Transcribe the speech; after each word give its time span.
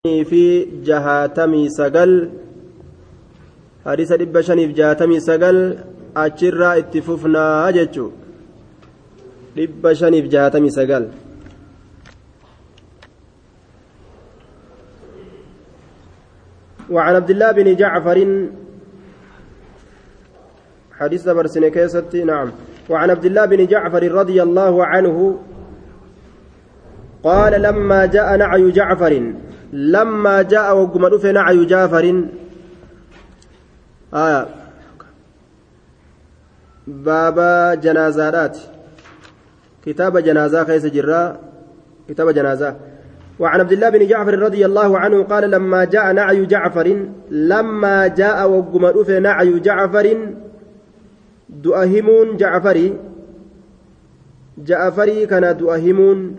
في 0.00 0.64
جهاتمي 0.80 1.68
سقل 1.68 2.30
حديث 3.84 4.12
shaniif 4.48 4.72
jaatamii 4.72 5.20
sagal 5.20 5.56
achirraa 6.14 6.78
itti 6.80 7.02
fufnaa 7.04 7.68
jechu. 7.76 8.06
Dhibba 9.56 9.92
shaniif 10.00 10.26
jaatamii 10.34 10.72
sagal. 10.72 11.04
وعن 16.90 17.14
عبد 17.14 17.30
الله 17.30 17.50
بن 17.52 17.76
جعفر 17.76 18.18
حديث 20.98 21.28
برسن 21.28 21.68
كيستي 21.68 22.24
نعم. 22.24 22.48
وعن 22.90 23.10
عبد 23.10 23.24
الله 23.24 23.44
بن 23.44 23.66
جعفر 23.66 24.02
رضي 24.12 24.42
الله 24.42 24.86
عنه 24.86 25.16
قال 27.22 27.52
لما 27.62 28.06
جاء 28.06 28.36
نعي 28.36 28.70
جعفر 28.70 29.12
لما 29.72 30.42
جاء 30.42 30.76
وقم 30.76 31.18
في 31.18 31.32
نعي 31.32 31.64
جعفر. 31.64 32.24
آية 34.14 34.46
بابا 36.86 37.74
جنازات 37.74 38.58
كتاب 39.86 40.18
جنازة 40.18 40.64
خيس 40.64 40.86
جرا. 40.86 41.38
كتاب 42.08 42.30
جنازة. 42.30 42.76
وعن 43.38 43.60
عبد 43.60 43.72
الله 43.72 43.88
بن 43.88 44.06
جعفر 44.06 44.38
رضي 44.38 44.66
الله 44.66 44.98
عنه 44.98 45.22
قال 45.22 45.50
لما 45.50 45.84
جاء 45.84 46.12
نعي 46.12 46.46
جعفر 46.46 47.06
لما 47.30 48.06
جاء 48.06 48.50
وقم 48.50 49.04
في 49.04 49.20
نعي 49.20 49.60
جعفر 49.60 50.34
دؤهمون 51.48 52.36
جعفري. 52.36 52.96
جعفري 54.58 55.26
كان 55.26 55.56
دؤهمون. 55.56 56.36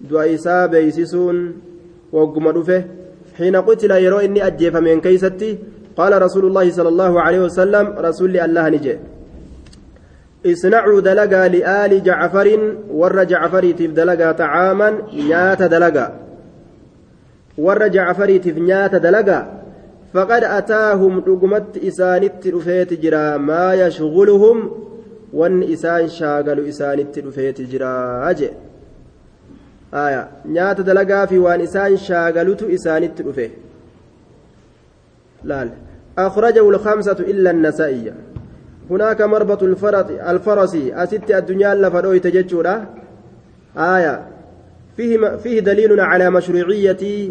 دؤيسا 0.00 0.66
بيسسون 0.66 1.52
وقم 2.12 2.44
حين 3.38 3.56
قتل 3.56 3.90
يرو 3.90 4.18
إني 4.18 4.46
أجيف 4.46 4.76
من 4.76 5.00
كيستي 5.00 5.58
قال 5.96 6.22
رسول 6.22 6.44
الله 6.46 6.70
صلى 6.70 6.88
الله 6.88 7.20
عليه 7.20 7.40
وسلم 7.40 7.94
رسول 7.98 8.36
الله 8.36 8.68
نجي 8.68 8.98
اصنعوا 10.46 11.00
دلقا 11.00 11.48
لآل 11.48 12.02
جعفر 12.02 12.76
ور 12.90 13.24
جعفر 13.24 13.70
تف 13.70 13.90
دلقا 13.90 14.32
طعاما 14.32 14.88
نيات 15.14 15.62
دلقا 15.62 16.06
ور 17.58 17.86
جعفر 17.88 18.36
تف 18.36 18.56
نيات 18.58 18.94
دلقا 18.94 19.60
فقد 20.14 20.44
أتاهم 20.44 21.18
رقمت 21.28 21.76
إسانت 21.88 22.46
رفيت 22.46 23.00
جرا 23.02 23.36
ما 23.36 23.74
يشغلهم 23.74 24.70
وان 25.32 25.62
إسان 25.62 26.08
شاغل 26.08 26.68
إسانت 26.68 27.18
رفيت 27.18 27.60
جرا 27.60 28.34
نيات 29.94 30.80
دلقا 30.80 31.26
في 31.26 31.38
وان 31.38 31.60
إسان 31.60 31.96
شاغلت 31.96 32.62
إسانت 32.62 33.20
رفيت 33.22 33.52
لال 35.44 35.70
أخرجه 36.18 36.70
الخمسة 36.70 37.12
إلا 37.12 37.50
النسائية 37.50 38.14
هناك 38.90 39.22
مربط 39.22 39.62
الفرس 39.62 40.76
أست 40.76 41.30
الدنيا 41.30 41.74
لفروي 41.74 42.18
تججورا 42.18 42.86
آية 43.76 44.26
فيه 44.96 45.36
فيه 45.36 45.60
دليل 45.60 46.00
على 46.00 46.30
مشروعية 46.30 47.30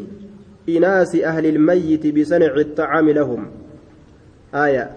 إناس 0.69 1.15
أهل 1.15 1.45
الميت 1.45 2.07
بصنع 2.19 2.53
الطعام 2.55 3.09
لهم 3.09 3.47
آية 4.55 4.89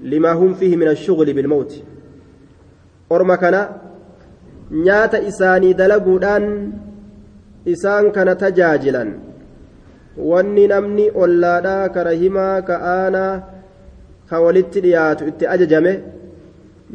لما 0.00 0.32
هم 0.32 0.54
فيه 0.54 0.76
من 0.76 0.88
الشغل 0.88 1.32
بالموت 1.32 1.82
أرما 3.12 3.36
كان 3.36 3.68
نيات 4.70 5.14
إساني 5.14 5.72
دلقودان 5.72 6.72
isaan 7.74 8.12
kana 8.16 8.34
tajaajilan. 8.42 9.10
Wanni 10.30 10.64
namni 10.74 11.06
ollaadhaa 11.22 11.88
ka 11.94 12.00
rahimaa 12.10 12.56
ka 12.68 12.76
aanaa 12.96 13.32
ka 14.30 14.36
walitti 14.44 14.80
dhiyaatu 14.84 15.28
itti 15.30 15.44
ajajame 15.54 15.92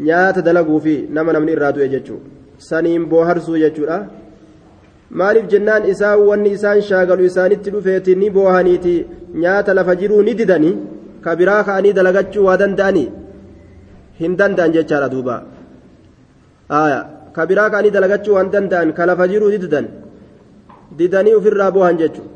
nyaata 0.07 0.41
dalaguufi 0.47 0.95
nama 1.15 1.33
namni 1.35 1.51
irraa 1.55 1.71
du'e 1.75 1.89
jechuudha 1.95 2.33
saniin 2.69 3.05
booharsuu 3.11 3.57
jechuudha. 3.63 3.97
Maaliif 5.19 5.47
jennaan 5.53 5.83
isaan 5.93 6.19
wanni 6.29 6.49
isaan 6.57 6.81
shaagalu 6.89 7.25
isaanitti 7.29 7.73
dhufeetii 7.73 8.15
ni 8.21 8.29
boohaniiti 8.35 8.95
nyaata 9.43 9.73
lafa 9.77 9.95
jiruu 10.01 10.21
ni 10.27 10.33
didanii? 10.39 10.75
Ka 11.23 11.35
biraa 11.39 11.63
ka'anii 11.67 11.93
dalagachuu 11.97 12.45
waa 12.47 12.57
danda'anii? 12.61 13.09
Hin 14.21 14.33
danda'an 14.39 14.71
jechaadha 14.75 15.09
duuba. 15.13 15.35
Ka 17.35 17.43
biraa 17.49 17.69
ka'anii 17.73 17.93
dalagachuu 17.97 18.35
waan 18.37 18.49
danda'an 18.55 18.89
ka 18.97 19.05
lafa 19.09 19.27
jiruu 19.31 19.51
ni 19.53 19.59
didan. 19.63 19.85
Didanii 20.97 21.33
ofirraa 21.39 21.71
boohan 21.71 21.97
jechuudha. 21.97 22.33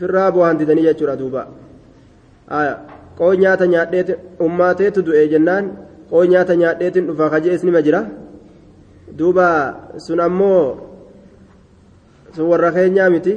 firraa 0.00 0.32
bu'aan 0.32 0.56
didanii 0.60 0.88
jechuudha 0.88 1.16
duuba. 1.20 1.42
Qoo 3.18 3.32
nyaata 3.42 3.66
nyaadheeti 3.72 4.12
ummaateetu 4.46 5.04
du'e 5.06 5.28
jennaan 5.32 5.64
qoo 6.10 6.24
nyaata 6.32 6.56
nyaadheetiin 6.62 7.06
dhufa 7.08 7.30
kajees 7.32 7.62
nima 7.68 7.82
jira? 7.86 8.00
Duuba 9.18 9.46
sun 10.04 10.20
ammoo 10.26 10.64
sun 12.34 12.46
warra 12.52 12.72
keenyaa 12.76 13.10
miti. 13.14 13.34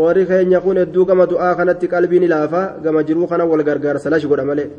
Warri 0.00 0.22
keenya 0.30 0.60
kun 0.62 0.78
hedduu 0.78 1.04
gama 1.08 1.26
du'aa 1.26 1.54
kanatti 1.58 1.90
qalbiin 1.92 2.22
ilaafa 2.22 2.78
gama 2.84 3.02
jiruu 3.02 3.26
kana 3.26 3.44
wal 3.50 3.64
gargaarsa 3.68 4.10
lashi 4.12 4.30
godha 4.30 4.44
malee. 4.50 4.70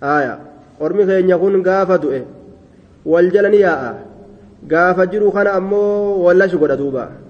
Aaya 0.00 0.34
ormi 0.80 1.04
keenya 1.08 1.36
kun 1.42 1.60
gaafa 1.68 1.98
du'e 2.04 2.20
wal 3.04 3.28
jala 3.34 3.48
ni 3.52 3.60
yaa'a. 3.60 3.92
Gaafa 4.72 5.06
jiru 5.12 5.28
kana 5.36 5.52
ammoo 5.58 6.24
wal 6.24 6.38
lashi 6.40 6.56
godha 6.56 6.76
duuba. 6.80 7.25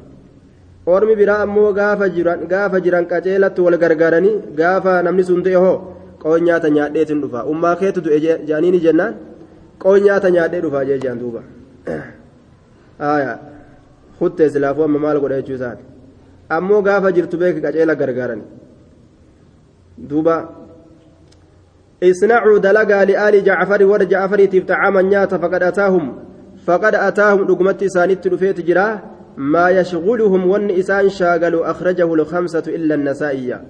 Ormi 0.87 1.15
biraa 1.21 1.43
ammoo 1.47 1.73
gaafa 1.79 2.09
jiran 2.17 2.41
gaafa 2.53 2.81
jiran 2.85 3.07
qaceelatti 3.13 3.61
wal 3.67 3.79
gargaaranii 3.83 4.37
gaafa 4.61 5.03
namni 5.07 5.25
sun 5.29 5.43
ta'e 5.47 5.59
hoo 5.65 5.77
qoon 6.23 6.45
nyaata 6.49 6.69
nyaadheetiin 6.77 7.21
dhufa 7.23 7.45
ummaa 7.53 7.77
keetu 7.81 8.05
du'e 8.05 8.19
jaaniini 8.49 8.81
jennaan 8.87 9.15
qoon 9.83 10.01
nyaata 10.07 10.31
nyaadhee 10.37 10.61
dhufaa 10.65 10.85
jee 10.89 10.99
jaan 11.05 11.19
duuba 11.23 11.41
huttee 14.21 14.49
silaafuu 14.55 14.85
amma 14.89 14.99
maal 15.07 15.19
godha 15.25 15.41
jechuu 15.41 15.57
isaati 15.59 15.85
ammoo 16.59 16.83
gaafa 16.89 17.13
jirtu 17.17 17.43
beeki 17.43 17.61
qaceela 17.67 18.01
gargaaranii 18.03 18.49
duuba 20.11 20.37
اصنعوا 22.05 22.59
دلقا 22.59 23.05
لآل 23.05 23.45
جعفر 23.45 23.85
ور 23.85 24.03
جعفر 24.05 24.45
تفتعاما 24.45 25.03
نياتا 25.03 25.39
فقد 25.39 25.63
أتاهم 25.63 26.05
فقد 26.67 26.95
أتاهم 26.95 27.41
رقمت 27.51 27.85
سانت 27.85 28.27
رفيت 28.27 28.61
جراه 28.61 29.16
ما 29.37 29.71
يشغلهم 29.71 30.51
ون 30.51 30.71
إسان 30.71 31.09
شاغلوا 31.09 31.71
أخرجه 31.71 32.15
الخمسة 32.15 32.63
إلا 32.67 32.95
النسائية 32.95 33.63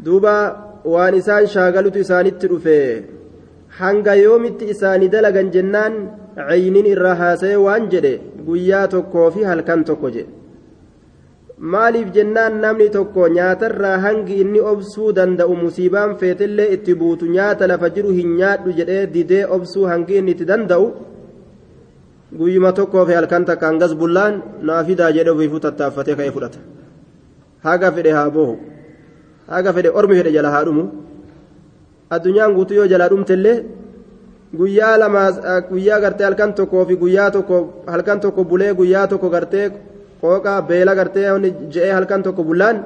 دوبا 0.00 0.66
وان 0.84 1.14
إسان 1.14 1.46
شاغلوا 1.46 2.00
إسان 2.00 2.26
الترفي 2.26 3.02
hanga 3.80 4.14
yoomitti 4.14 4.70
isaanii 4.72 5.08
dalagan 5.12 5.50
jennaan 5.54 5.94
cayniin 6.48 6.86
irraa 6.92 7.14
haasa'e 7.22 7.56
waan 7.64 7.88
jedhe 7.94 8.12
guyyaa 8.46 8.86
tokkoo 8.94 9.24
fi 9.34 9.42
halkan 9.48 9.82
tokko 9.88 10.10
jedhe 10.14 10.30
maaliif 11.72 12.08
jennaan 12.14 12.56
namni 12.62 12.86
tokko 12.94 13.28
nyaatarraa 13.38 13.98
hangi 14.04 14.38
inni 14.44 14.60
obsuu 14.72 15.10
danda'u 15.18 15.56
musiibaan 15.64 16.16
feetillee 16.22 16.70
itti 16.76 16.94
buutu 17.02 17.28
nyaata 17.36 17.68
lafa 17.72 17.90
jiru 17.96 18.14
hin 18.20 18.32
nyaadhu 18.40 18.76
jedhee 18.78 19.04
didee 19.14 19.44
obsuu 19.58 19.84
hangi 19.92 20.18
inni 20.20 20.34
itti 20.36 20.48
danda'u 20.52 20.86
guyyuma 22.32 22.72
tokkoo 22.72 23.04
fi 23.06 23.12
halkan 23.18 23.44
takka 23.48 23.66
hangas 23.70 23.92
bullaan 24.00 24.34
naafidaa 24.68 25.10
jedhe 25.16 25.30
ofiifuu 25.34 25.60
tattaaffatee 25.66 26.14
ka'ee 26.18 26.32
fudhata 26.36 26.58
haga 27.66 27.88
fedhe 27.96 28.12
haa 28.18 28.30
boohu 28.36 28.54
haga 29.54 29.70
fedhe 29.76 29.90
ormi 29.98 30.14
fedhe 30.18 30.32
jala 30.36 30.50
haa 30.54 30.64
dhumu 30.66 30.84
addunyaan 32.14 32.54
guutuu 32.56 32.76
yoo 32.80 32.86
jalaa 32.92 33.08
dhumtellee 33.12 33.56
guyyaa 34.58 34.94
lama 35.02 35.22
guyyaa 35.70 36.00
gartee 36.04 36.26
halkan 36.28 36.50
tokkoo 36.58 36.84
fi 36.88 36.94
guyyaa 37.02 37.30
tokko 37.36 37.56
halkan 37.92 38.20
tokko 38.24 38.44
bulee 38.50 38.72
guyyaa 38.80 39.06
tokko 39.12 39.28
gartee 39.34 39.66
qooqa 40.22 40.54
beela 40.68 40.94
gartee 40.98 41.26
je'ee 41.74 41.92
halkan 41.98 42.22
tokko 42.26 42.42
bullaan 42.48 42.76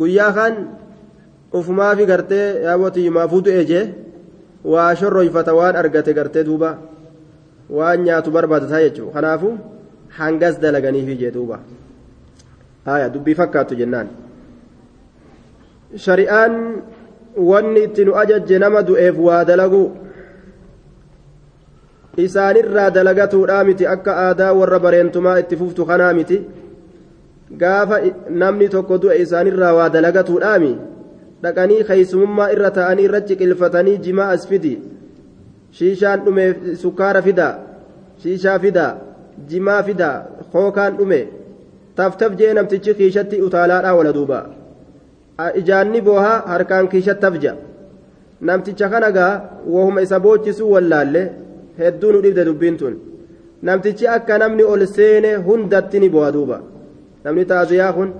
guyyaa 0.00 0.32
kaan 0.38 0.54
ufumaa 1.58 1.92
fi 1.98 2.04
gartee 2.12 2.46
yaabootii 2.66 3.10
maafuu 3.16 3.40
du'e 3.46 3.64
jee 3.70 3.84
waa 4.72 4.90
shorroyfata 5.00 5.52
waan 5.58 5.76
argate 5.76 6.12
gartee 6.18 6.44
duuba. 6.48 6.70
Waan 7.70 8.02
nyaatu 8.04 8.30
barbaadataa 8.30 8.80
jechuudha 8.86 9.12
kanaafu 9.12 9.58
hangas 10.18 10.60
dalaganiifi 10.60 11.16
jee 11.16 11.30
duuba 11.30 11.58
haya 12.84 13.08
dubbii 13.08 13.34
fakkaattu 13.34 13.74
jennaan 13.80 14.08
shari'aan 16.06 16.54
wanni 17.50 17.84
itti 17.88 18.04
nu 18.04 18.16
ajajje 18.22 18.58
nama 18.58 18.82
du'eef 18.82 19.18
waa 19.18 19.44
dalagu 19.44 19.84
isaanirraa 22.26 22.90
dalagatuudhaa 22.90 23.64
miti 23.64 23.86
akka 23.94 24.16
aadaa 24.26 24.52
warra 24.60 24.78
bareentumaa 24.78 25.38
itti 25.44 25.56
fuftu 25.56 25.86
kanaa 25.86 26.12
miti 26.18 26.40
gaafa 27.62 28.00
namni 28.42 28.68
tokko 28.74 28.98
du'e 29.04 29.16
isaanirraa 29.22 29.72
waa 29.78 29.88
dalagatuudhaami 29.96 30.72
dhaqanii 31.42 31.84
keeysumummaa 31.88 32.50
irra 32.56 32.70
ta'anii 32.78 33.06
irra 33.08 33.20
ciqilfatanii 33.30 33.96
jimaa 34.06 34.28
as 34.36 34.46
fidi 34.50 34.74
shiishaan 35.78 36.24
dhume 36.24 36.44
sukkaara 36.82 37.22
fida 37.26 37.48
shiishaa 38.22 38.58
fida 38.64 38.84
jimaa 39.50 39.82
fida 39.88 40.10
hookaan 40.52 40.96
dhume 40.98 41.20
taftaf 42.00 42.32
jee 42.40 42.52
namtichi 42.58 42.94
kiishatti 43.00 43.42
utaalaadhaa 43.46 43.94
wala 44.00 44.12
duuba 44.18 44.38
ijaanni 45.60 46.00
boohaa 46.08 46.36
harkaan 46.52 46.88
kiisha 46.92 47.14
tafja 47.24 47.52
namticha 48.48 48.88
kana 48.92 49.10
gaa 49.16 49.32
wahuma 49.74 50.02
isa 50.06 50.20
boochisuu 50.26 50.70
wallaalle 50.74 51.22
hedduu 51.80 52.12
nu 52.14 52.20
dhibde 52.24 52.44
dubbiin 52.48 52.76
tun 52.80 52.94
namtichi 53.68 54.06
akka 54.16 54.38
namni 54.42 54.62
ol 54.72 54.86
seene 54.96 55.30
hundatti 55.48 56.00
ni 56.04 56.08
boha 56.14 56.30
duuba 56.36 56.58
namni 57.24 57.44
taaziyaa 57.52 57.92
kun 57.96 58.10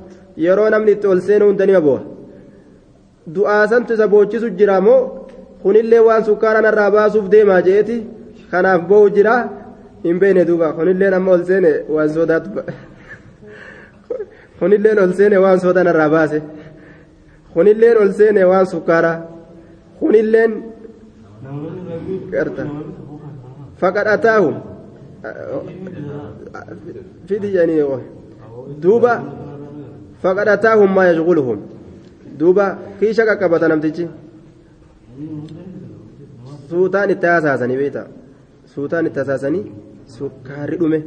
yeroo 0.45 0.69
namni 0.75 0.93
itti 0.97 1.07
ol 1.13 1.21
seene 1.27 1.45
hunda 1.49 1.67
nima 1.71 1.81
boha 1.87 2.03
du'aasantu 3.35 3.95
isa 3.97 4.07
boochisu 4.15 4.49
jira 4.59 4.77
moo 4.87 5.01
kunillee 5.65 6.01
waan 6.09 6.25
sukkaara 6.29 6.61
narraa 6.67 6.91
baasuuf 6.97 7.27
deemaa 7.35 7.63
jeeti 7.69 7.97
kanaaf 8.51 8.83
bo'u 8.89 9.07
jira 9.17 9.35
hin 10.05 10.19
beekne 10.21 10.43
duuba 10.49 10.73
kunilleen 10.79 11.15
amma 11.19 11.31
ol 11.37 11.45
seene 11.51 11.71
waan 11.95 12.11
sodaatu 12.17 12.51
kunilleen 14.59 14.99
ol 15.05 15.13
seene 15.19 15.37
waan 15.45 15.61
soda 15.65 15.85
narraa 15.89 16.09
baase 16.17 16.39
kunilleen 17.55 17.97
ol 18.03 18.13
seene 18.19 18.43
waan 18.51 18.67
sukkaara 18.73 19.13
kunilleen 20.01 20.53
garta 22.35 22.65
faqadhataahum 23.81 24.55
fidi 27.29 27.49
jedhanii 27.55 27.85
duuba 28.83 29.13
faqadhataahum 30.23 30.91
maa 30.97 31.07
yashguluhum 31.11 31.59
duuba 32.39 32.67
kiisha 33.01 33.25
qaqqabata 33.29 33.69
suutaan 36.71 37.11
itti 37.15 37.27
hasaasanii 37.35 37.77
beekta 37.83 38.03
suutaan 38.75 39.07
itti 39.09 39.19
hasaasanii 39.23 39.65
sukkaarri 40.17 40.77
dhume 40.83 40.99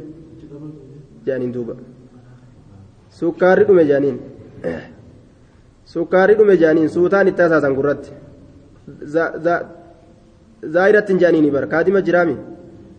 jedhaniin 1.26 1.52
duuba 1.56 1.74
sukkaarri 3.20 3.64
dhume 3.68 3.82
jedhaniin 3.90 4.18
sukkaarri 5.94 6.34
dhume 6.38 6.54
jedhaniin 6.62 6.88
suutaan 6.96 7.28
itti 7.32 7.42
hasaasan 7.46 7.74
gurratti 7.78 8.10
zaayiratti 10.74 11.12
hin 11.12 11.20
jedhaniini 11.22 11.50
bar 11.56 11.64
kaadima 11.74 12.00
jiraami 12.08 12.36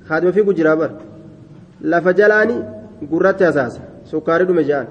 kaadima 0.10 0.32
fiigu 0.38 0.54
jiraa 0.60 0.76
bar 0.82 0.92
lafa 1.94 2.12
jalaani 2.20 2.56
gurratti 3.12 3.44
hasaasa 3.50 3.82
sukkaarri 4.12 4.46
dhume 4.50 4.64
jedhan 4.70 4.88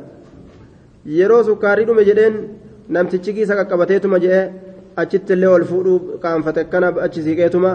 yeroo 1.18 1.42
sukkaarri 1.50 1.84
dhume 1.90 2.02
jedheen 2.10 2.34
namtichi 2.96 3.30
kiisa 3.36 3.54
qaqqabateetuma 3.60 4.18
jedhee 4.24 4.44
achitti 5.02 5.32
illee 5.36 5.50
ol 5.56 5.64
fuudhuu 5.70 5.98
qaanfate 6.22 6.60
akkana 6.64 6.88
achi 7.06 7.22
siiqeetuma 7.26 7.70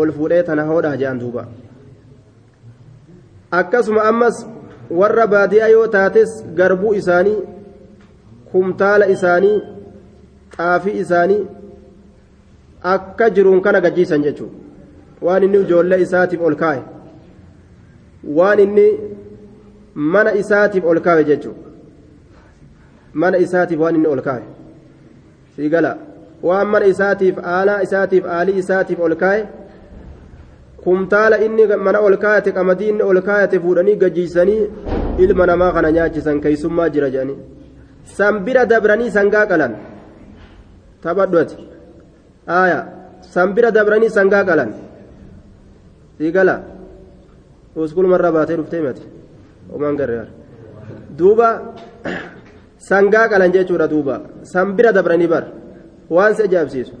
ol 0.00 0.12
fuudhee 0.16 0.42
tana 0.48 0.62
hoodhaa 0.70 0.96
jedhan 1.00 1.20
duuba. 1.22 1.42
Akkasuma 3.60 4.02
ammas 4.10 4.36
warra 5.00 5.26
baadiyaa 5.34 5.68
yoo 5.74 5.86
taates 5.96 6.30
garbuu 6.58 6.94
isaanii 7.00 7.38
kumtaala 8.52 9.06
isaanii 9.14 9.56
xaafii 10.56 10.98
isaanii 11.04 11.42
akka 12.94 13.30
jiruun 13.30 13.60
kana 13.66 13.80
gajjiisan 13.86 14.22
jechuudha. 14.22 14.56
Waan 15.26 15.42
inni 15.42 15.58
ijoollee 15.66 16.00
isaatiif 16.06 16.40
ol 16.50 16.56
kaa'e 16.64 16.82
waan 18.40 18.60
inni 18.66 18.86
mana 19.94 20.30
isaatiif 20.42 20.84
ol 20.84 21.00
kaa'e 21.06 21.24
jechuudha. 21.30 21.68
Mana 23.12 23.36
isaatiif 23.46 23.80
waan 23.80 23.94
inni 23.96 24.08
ol 24.14 24.22
kaa'e 24.28 24.44
siigala 25.56 25.96
waan 26.46 26.68
mana 26.72 26.86
isaatiif 26.94 27.36
aalaa 27.54 27.80
isaatiif 27.86 28.24
aalii 28.36 28.58
isaatiif 28.62 29.00
ol 29.06 29.14
kaa'e 29.22 29.40
kumtaala 30.84 31.36
inni 31.46 31.64
mana 31.86 31.98
ol 32.06 32.16
kaayate 32.24 32.50
qamadii 32.58 32.88
inni 32.92 33.02
ol 33.10 33.20
kaayate 33.28 33.56
fuudhanii 33.64 33.96
gajjiisanii 34.02 34.62
ilma 35.24 35.46
namaa 35.50 35.72
kana 35.76 35.90
nyaachisan 35.96 36.40
keeysummaa 36.44 36.88
jira 36.94 37.08
jedhanii 37.14 37.38
san 38.16 38.34
bira 38.44 38.62
dabranii 38.72 39.10
sangaa 39.16 39.46
qalan 39.50 39.72
taphadhuati 41.02 41.56
aya 42.60 42.78
san 43.34 43.48
bira 43.54 43.70
dabranii 43.76 44.10
sangaa 44.18 44.44
qalan 44.50 44.70
siigala 46.18 46.54
uskulmarra 47.84 48.30
baatee 48.36 48.56
dhuftee 48.60 48.82
mati 48.86 49.04
omaan 49.74 49.96
garreer 50.00 50.28
duuba 51.18 51.48
sangaa 52.90 53.26
qalan 53.32 53.52
jechuudha 53.56 53.86
duuba 53.94 54.14
san 54.52 54.68
bira 54.76 54.92
dabranii 54.98 55.30
bar 55.34 55.44
waan 56.16 56.34
si 56.36 56.42
ajaa'ibsiisu 56.48 56.94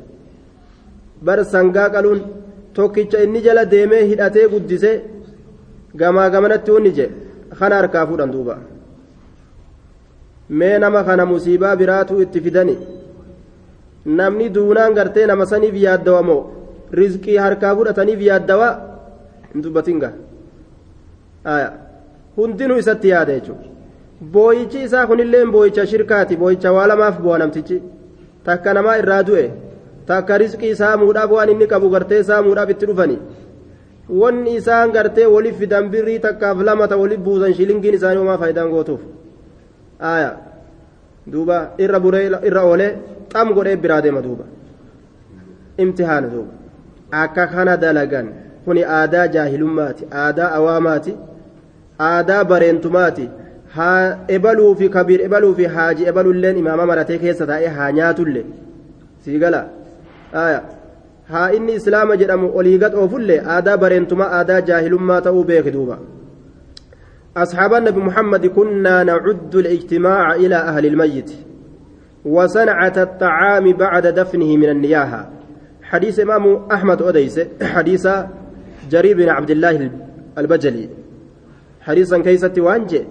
bar 1.26 1.38
sangaa 1.52 1.88
qaluun 1.94 2.20
tokkicha 2.76 3.22
inni 3.24 3.40
jala 3.46 3.64
deemee 3.72 4.04
hidhatee 4.10 4.48
guddise 4.52 4.90
gamaa 6.00 6.28
gamanatti 6.34 6.70
wanni 6.76 6.92
je 6.98 7.06
kana 7.58 7.76
harkaa 7.80 8.06
fuudhan 8.08 8.32
duuba 8.34 8.54
mee 10.58 10.76
nama 10.84 11.00
kana 11.08 11.26
musiibaa 11.32 11.76
biraatu 11.80 12.20
itti 12.24 12.40
fidani 12.46 12.76
namni 14.18 14.48
duunaan 14.56 14.94
gartee 14.98 15.26
nama 15.30 15.46
saniif 15.52 15.74
yaaddawa 15.86 16.22
moo 16.28 16.40
rizqii 17.00 17.36
harkaa 17.44 17.74
fudhataniif 17.78 18.20
yaaddawa 18.28 18.68
hin 19.52 19.62
dubbatinga 19.64 20.12
hundinuu 22.36 22.78
isatti 22.84 23.08
yaada 23.14 23.32
jechuudha 23.38 23.68
booyichi 24.34 24.82
isaa 24.86 25.06
kunillee 25.10 25.44
booyicha 25.54 25.86
shirkaati 25.92 26.36
booyicha 26.42 26.72
waa 26.76 26.86
lamaaf 26.92 27.20
bu'a 27.24 27.38
namtichi 27.42 27.82
takka 28.48 28.70
namaa 28.78 28.96
irraa 29.04 29.22
du'e. 29.30 29.46
takka 30.08 30.38
rizqii 30.42 30.74
saamuudhaaf 30.80 31.30
waan 31.36 31.50
inni 31.54 31.66
qabu 31.72 31.88
gartee 31.94 32.22
saamuudhaaf 32.30 32.70
itti 32.74 32.86
dhufani 32.90 33.16
wanni 34.20 34.54
isaan 34.60 34.92
gartee 34.96 35.26
waliif 35.34 35.56
fidan 35.62 35.88
birrii 35.94 36.18
takkaaf 36.26 36.58
lama 36.68 36.88
ta 36.90 36.96
waliif 37.02 37.20
buusan 37.26 37.52
shilingiin 37.58 37.94
isaanii 37.98 38.20
homaa 38.22 38.38
faayidaan 38.42 38.70
gootuuf 38.74 39.02
aya 40.12 40.30
duuba 41.32 41.56
irra 41.86 41.98
buree 42.04 42.24
irra 42.50 42.62
oolee 42.70 42.92
xam 43.32 43.48
godhee 43.58 43.76
biraa 43.82 44.00
deema 44.06 44.22
duuba 44.26 44.44
imtihaana 45.84 46.28
duuba 46.34 46.52
akka 47.22 47.44
kana 47.54 47.76
dalagan 47.84 48.26
kuni 48.64 48.82
aadaa 49.00 49.26
jaahilummaati 49.34 50.04
aadaa 50.22 50.50
awaamaati 50.60 51.12
aadaa 52.10 52.42
bareentumaati 52.52 53.30
haa 53.78 54.18
ebaluu 54.36 54.72
fi 54.80 54.88
kabiir 54.96 55.20
ebaluu 55.28 55.54
fi 55.60 55.64
haaji 55.76 56.08
ebalulleen 56.12 56.60
imaama 56.62 56.86
maratee 56.90 57.18
keessa 57.24 57.48
taa'ee 57.50 57.72
haa 57.78 57.90
nyaatullee 57.98 58.44
sii 59.24 59.38
galaa 59.44 59.66
aya 60.44 60.60
haa 61.32 61.48
inni 61.56 61.74
islaama 61.80 62.20
jedhamu 62.22 62.52
olii 62.58 62.78
gad 62.84 62.94
oofullee 63.02 63.40
aadaa 63.56 63.76
bareentumaa 63.82 64.30
aadaa 64.38 64.60
jaahilummaa 64.70 65.20
ta'uu 65.26 65.44
beeke 65.50 65.74
duuba 65.78 65.98
أصحاب 67.42 67.74
النبي 67.74 68.00
محمد 68.00 68.46
كنا 68.46 69.02
نعد 69.04 69.54
الاجتماع 69.54 70.34
إلى 70.34 70.56
أهل 70.56 70.86
الميت 70.86 71.30
وصنعة 72.24 72.92
الطعام 72.96 73.72
بعد 73.72 74.06
دفنه 74.06 74.56
من 74.56 74.68
النياحة 74.68 75.30
حديث 75.82 76.20
إمام 76.20 76.44
أحمد 76.72 77.02
أديس 77.02 77.40
حديث 77.62 78.08
جرير 78.90 79.16
بن 79.16 79.28
عبد 79.28 79.50
الله 79.50 79.90
البجلي 80.38 80.88
حديثا 81.80 82.18
كيسة 82.18 82.52
وانجي 82.58 83.02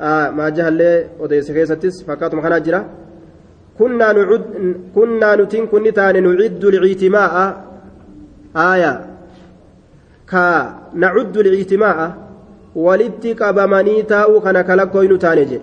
آه 0.00 0.30
ما 0.30 0.48
جهل 0.48 0.80
أديس 1.20 1.50
كيستس 1.52 2.02
فكات 2.06 2.34
مخنا 2.34 2.58
جرا 2.58 2.80
كنا 3.78 4.12
نعد 4.12 4.44
كنا 4.94 5.36
نتين 5.36 5.66
كن 5.66 5.92
تان 5.92 6.16
نعد 6.22 6.64
الاعتماء 6.64 7.34
آية 8.56 8.92
كا 10.30 10.44
نعد 10.94 11.36
الاعتماء 11.36 12.28
walitti 12.74 13.34
qabamanii 13.34 14.02
taa'uu 14.12 14.40
kana 14.46 14.64
kalakkoynu 14.68 15.16
taane 15.24 15.44
je 15.50 15.58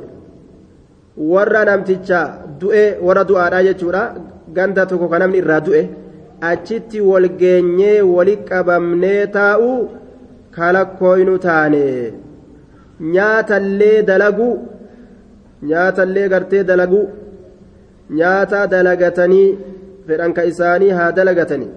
warra 1.34 1.62
namticha 1.70 2.22
du'e 2.62 2.86
warra 3.08 3.24
du'aadha 3.30 3.62
jechuudha 3.68 4.02
ganda 4.58 4.86
tokko 4.90 5.08
ka 5.12 5.20
namni 5.24 5.42
irraa 5.44 5.60
du'e 5.68 5.84
achitti 6.50 7.06
wal 7.10 7.28
geenyee 7.42 8.02
wali 8.16 8.36
qabamnee 8.50 9.22
taa'uu 9.38 9.78
kalakkoynu 10.58 11.38
taane 11.48 11.84
nyaatallee 13.00 14.04
dalagu 14.10 14.50
nyaatallee 15.70 16.28
gartee 16.34 16.64
dalagu 16.64 17.02
nyaata 18.20 18.68
dalagatanii 18.74 19.58
fedhan 20.08 20.34
ka 20.38 20.44
isaanii 20.52 20.90
haa 20.98 21.12
dalagatanii 21.12 21.72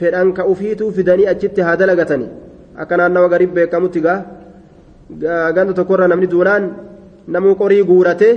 fedhan 0.00 0.32
ka 0.36 0.46
ufiituu 0.52 0.90
fidanii 0.96 1.26
achitti 1.32 1.60
haa 1.66 1.76
dalagatanii 1.76 2.30
akka 2.82 2.96
naannawa 2.96 3.28
gariif 3.32 3.52
beekamutti 3.56 4.00
gaa 4.06 4.20
ganda 5.56 5.72
tokkorra 5.78 6.08
namni 6.08 6.26
duunaan 6.34 6.64
namuu 7.34 7.54
qorii 7.62 7.84
guurate 7.90 8.30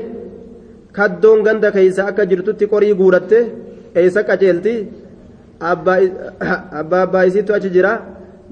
kaddoon 0.97 1.43
ganda 1.43 1.71
keeysa 1.71 2.07
akka 2.09 2.25
jirtutti 2.31 2.67
qorii 2.73 2.93
guuratte 3.01 3.39
eessa 3.95 4.23
qaceelti? 4.23 4.73
Abbaa 5.59 5.99
abbaa 6.81 7.23
isiitu 7.29 7.53
achi 7.53 7.69
jira? 7.69 7.91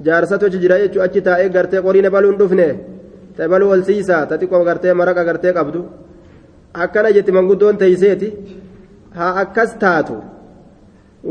Jaarsatu 0.05 0.45
achi 0.45 0.59
jira 0.63 0.79
jechuu 0.81 1.01
achi 1.07 1.21
taa'ee 1.27 1.49
gartee 1.55 1.81
qoriin 1.85 2.05
ebaluun 2.09 2.37
dhufne 2.41 2.67
ta 3.39 3.45
ebaluu 3.47 3.69
ol 3.71 3.83
siisaa 3.87 4.25
ta 4.29 4.35
xiqqoo 4.39 4.63
gartee 4.67 4.93
maraqa 4.99 5.23
gartee 5.27 5.53
qabdu. 5.57 5.81
Akkana 6.83 7.11
jetti 7.15 7.31
manguddoon 7.31 7.77
teeyseeti 7.81 8.29
haa 9.17 9.33
akkas 9.43 9.75
taatu. 9.83 10.17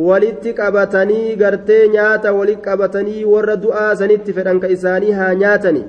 Walitti 0.06 0.54
qabatanii 0.60 1.36
gartee 1.42 1.82
nyaata 1.96 2.32
walitti 2.38 2.64
qabatanii 2.68 3.24
warra 3.32 3.56
du'aa 3.64 3.92
sanitti 4.00 4.32
fedhan 4.38 4.60
ka 4.62 4.68
isaanii 4.76 5.12
haa 5.18 5.34
nyaatani. 5.42 5.82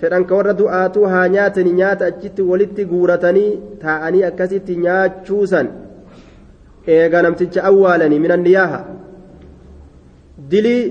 Fedhan 0.00 0.26
ka 0.28 0.34
warra 0.38 0.54
du'aatuu 0.60 1.06
haa 1.12 1.26
nyaatanii 1.36 1.72
nyaata 1.80 2.10
achitti 2.12 2.42
walitti 2.50 2.84
guuratanii 2.92 3.50
taa'anii 3.84 4.24
akkasitti 4.30 4.76
nyaachuusan. 4.84 5.68
Eega 6.96 7.22
namticha 7.22 7.64
awwaalanii 7.70 8.18
minan 8.26 8.44
niyaaha. 8.48 8.80
Dilii 10.50 10.84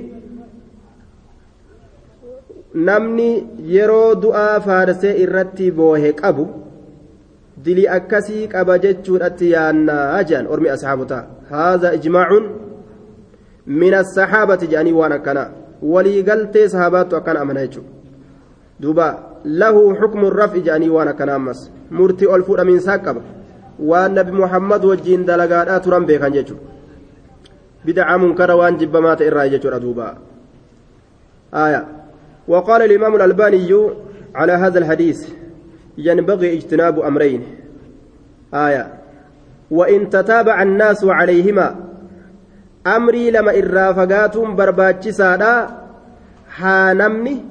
namni 2.73 3.29
yeroo 3.75 4.15
du'aa 4.15 4.59
faarsee 4.67 5.15
irratti 5.23 5.71
boohe 5.71 6.13
qabu 6.13 6.47
dilii 7.65 7.87
akkasii 7.97 8.47
qaba 8.47 8.77
jechuudhatti 8.85 9.51
yaannaa 9.55 10.23
jedhan 10.23 10.47
ormi 10.47 10.69
asxaabotaa 10.75 11.23
haaza 11.49 11.93
ijmaacuun 11.97 12.45
mina 13.65 14.03
saxaabati 14.03 14.67
jedhanii 14.67 14.93
waan 15.01 15.11
akkanaa 15.17 15.49
waliigaltee 15.81 16.67
saxaabaattu 16.69 17.15
akkana 17.15 17.41
amana 17.41 17.61
jechuudha. 17.61 17.89
Duuba 18.81 19.07
lahu 19.43 19.95
xukmun 20.01 20.33
raf'i 20.33 20.61
jedhanii 20.61 20.89
waan 20.89 21.07
akkanaa 21.07 21.35
ammas. 21.35 21.71
Murtii 21.91 22.27
ol 22.27 22.43
fuudhamiinsaa 22.43 22.97
qaba. 22.97 23.21
Waan 23.79 24.13
nabi 24.13 24.31
muhammad 24.31 24.85
wajjiin 24.85 25.25
dalagaadhaa 25.25 25.79
turan 25.79 26.05
beekan 26.05 26.33
jechuudha. 26.33 26.63
Bidacaa 27.85 28.17
munkara 28.17 28.55
waan 28.55 28.77
jibbamaa 28.77 29.15
ta'e 29.15 29.27
irraa 29.27 29.47
jechuudha 29.49 29.79
duuba. 29.79 30.15
Aayaa. 31.53 32.00
وقال 32.47 32.81
الإمام 32.81 33.15
الألباني 33.15 33.89
على 34.35 34.51
هذا 34.53 34.79
الحديث 34.79 35.29
ينبغي 35.97 36.53
اجتناب 36.57 36.99
أمرين. 36.99 37.41
آية 38.53 38.93
وإن 39.71 40.09
تتابع 40.09 40.61
الناس 40.61 41.03
عليهما 41.03 41.75
أمري 42.87 43.31
لما 43.31 43.51
إرافقات 43.59 44.37
برباتشسادا 44.37 45.67
حانمني 46.49 47.45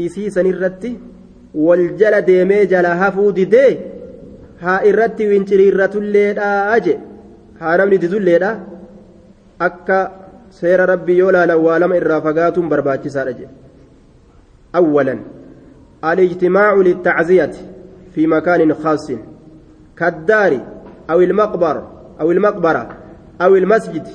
إسيسا 0.00 0.40
الرتي 0.40 0.98
والجل 1.54 2.20
ديمي 2.20 2.66
جل 2.66 2.86
هفو 2.86 3.30
ديدي 3.30 3.78
ها 4.60 4.88
إرتي 4.88 5.28
وينشري 5.28 5.68
الرتوليدا 5.68 6.76
أجي 6.76 6.98
حانمني 7.60 7.96
ديدوليدا 7.96 8.60
akka 9.60 10.10
seera 10.48 10.86
rabbii 10.88 11.18
yoo 11.18 11.32
laalan 11.36 11.60
waa 11.64 11.78
lama 11.78 11.96
irraa 12.00 12.20
fagaatuun 12.24 12.68
fi 18.14 18.26
makaanin 18.26 18.74
khaasin 18.82 19.20
kaddaari 19.94 20.60
aw 21.08 21.18
ilmaqbar 21.22 21.76
aw 22.18 22.32
ilmaqbara 22.32 22.82
aw 23.38 23.50
ilmasjid 23.56 24.06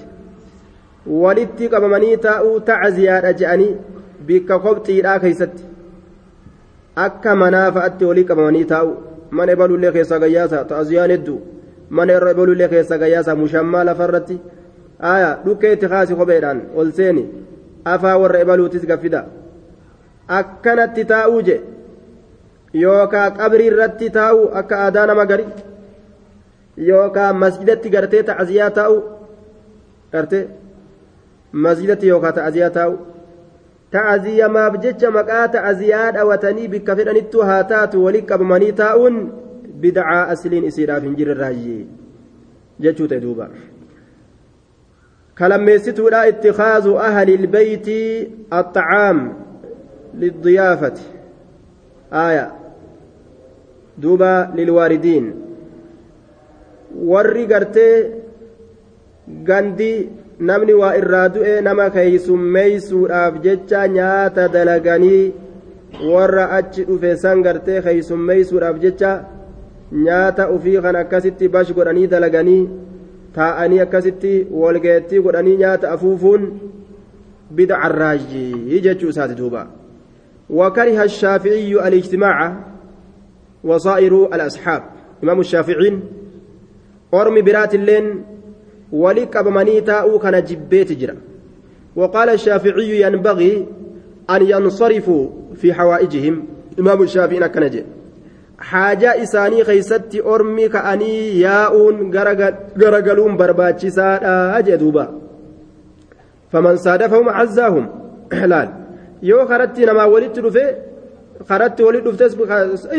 walitti 1.07 1.69
qabamanii 1.69 2.17
taa'uu 2.27 2.59
tacziyaadha 2.69 3.33
je'anii 3.39 3.77
bikka 4.27 4.59
kobxiidhaa 4.59 5.19
keeysatti 5.19 5.63
akka 7.05 7.35
manaa 7.35 7.71
fa'atti 7.77 8.05
walii 8.09 8.27
qabamanii 8.31 8.65
taa'u 8.73 8.91
mana 9.31 9.51
ebalullee 9.57 9.91
keessaa 9.97 10.19
gayyaasa 10.25 10.65
ta'aziyaan 10.71 11.15
hedduu 11.15 11.39
mana 11.89 12.13
irra 12.19 12.35
ebalullee 12.35 12.69
keessaa 12.75 13.01
gayyaasa 13.03 13.35
mushammaa 13.43 13.85
lafarratti 13.89 14.39
aya 15.13 15.31
dhukkee 15.45 15.73
itti 15.77 15.91
kaasi 15.95 16.15
kopheedhaan 16.21 16.61
ol 16.75 16.91
seeni 16.99 17.25
afaa 17.95 18.17
warra 18.23 18.39
ebaluutis 18.45 18.87
gaffida 18.91 19.25
akkanatti 20.27 21.05
taa'uu 21.05 21.41
je 21.47 21.55
yookaa 22.83 23.31
qabrii 23.31 23.67
irratti 23.71 24.09
taa'uu 24.09 24.49
akka 24.61 24.79
aadaa 24.85 25.05
nama 25.11 25.25
gari 25.25 25.45
yookaa 26.89 27.33
masjidatti 27.33 27.89
gartee 27.89 28.23
ta'aziyaa 28.29 28.69
taa'uu 28.79 29.01
gartee 30.13 30.47
masjidatti 31.67 32.07
yookaa 32.07 32.31
ta'aziyaa 32.39 32.69
taa'uu 32.79 32.97
ta'aziyamaaf 33.91 34.81
jecha 34.87 35.11
maqaa 35.19 35.47
ta'aziyaa 35.59 36.11
dhawatanii 36.17 36.67
bikka 36.73 36.95
fedhanittu 36.95 37.45
haa 37.51 37.63
taatu 37.63 38.03
walitti 38.05 38.29
qabamanii 38.33 38.73
taa'uun 38.81 39.21
bid'aa 39.85 40.19
asliin 40.35 40.67
isiidhaaf 40.73 41.07
hin 41.07 41.15
jirre 41.21 41.39
raayyee 41.45 41.85
jechuu 42.79 43.07
ta'e 43.07 43.21
duuba. 43.21 43.49
كلميستولا 45.39 46.27
اتخاذ 46.27 46.87
أهل 46.87 47.29
البيت 47.29 47.87
الطعام 48.53 49.44
للضيافة. 50.19 50.93
آية. 52.13 52.51
دوبا 53.97 54.51
للواردين. 54.55 55.33
Warri 56.95 57.45
gartee 57.47 58.23
gandi 59.43 60.07
namni 60.39 60.73
waa 60.73 60.95
irraa 60.99 61.27
du'e 61.29 61.61
nama 61.61 61.89
keeysummeeysuudhaaf 61.95 63.41
jecha 63.45 63.87
nyaata 63.87 64.47
dalaganii 64.55 65.33
warra 66.13 66.45
achi 66.57 66.85
dhufe 66.87 67.15
san 67.23 67.43
gartee 67.43 67.81
keeysummeeysuudhaaf 67.81 68.79
jecha 68.83 69.11
nyaata 70.07 70.49
ufii 70.55 70.81
kan 70.85 70.95
akkasitti 71.03 71.51
bash 71.55 71.71
godhanii 71.77 72.07
dalaganii 72.13 72.69
taa'anii 73.37 73.79
akkasitti 73.85 74.35
walgeettii 74.61 75.23
godhanii 75.25 75.57
nyaata 75.63 75.91
afuufuun 75.95 76.51
bida 77.51 77.81
arraayyi 77.87 78.81
jechuu 78.87 79.09
isaati 79.09 79.35
duuba. 79.41 79.67
وكره 80.49 81.03
الشافعي 81.03 81.87
الاجتماع 81.87 82.55
وصائر 83.63 84.35
الأصحاب. 84.35 84.83
إمام 85.23 85.39
الشافعين 85.39 86.01
أرمي 87.13 87.41
برات 87.41 87.75
اللين 87.75 88.23
ولك 88.91 89.35
أبمني 89.35 89.81
تاؤ 89.81 90.19
كان 90.19 90.43
جبيت 90.43 90.91
جرا. 90.91 91.15
وقال 91.95 92.29
الشافعي 92.29 93.01
ينبغي 93.01 93.65
أن 94.29 94.41
ينصرفوا 94.41 95.29
في 95.55 95.73
حوائجهم. 95.73 96.43
إمام 96.79 97.01
الشافعي 97.01 97.49
كان 97.49 97.69
جي 97.69 97.83
haajaa 98.57 99.15
isaanii 99.15 99.63
keeysatti 99.63 100.21
ormi 100.21 100.69
ka'anii 100.69 101.41
yaa'uun 101.41 102.11
garagaluun 102.77 103.37
barbaachisaadha 103.37 104.61
jee 104.67 104.77
duuba 104.77 105.05
faman 106.51 106.77
saadafahum 106.77 107.27
cazzaahum 107.37 107.89
laal 108.53 108.69
yoo 109.29 109.43
karatti 109.51 109.85
namaa 109.89 110.07
walitti 110.13 110.41
dhufe 110.45 110.65
karatti 111.49 111.81
walitti 111.87 112.07
dhuftes 112.07 112.33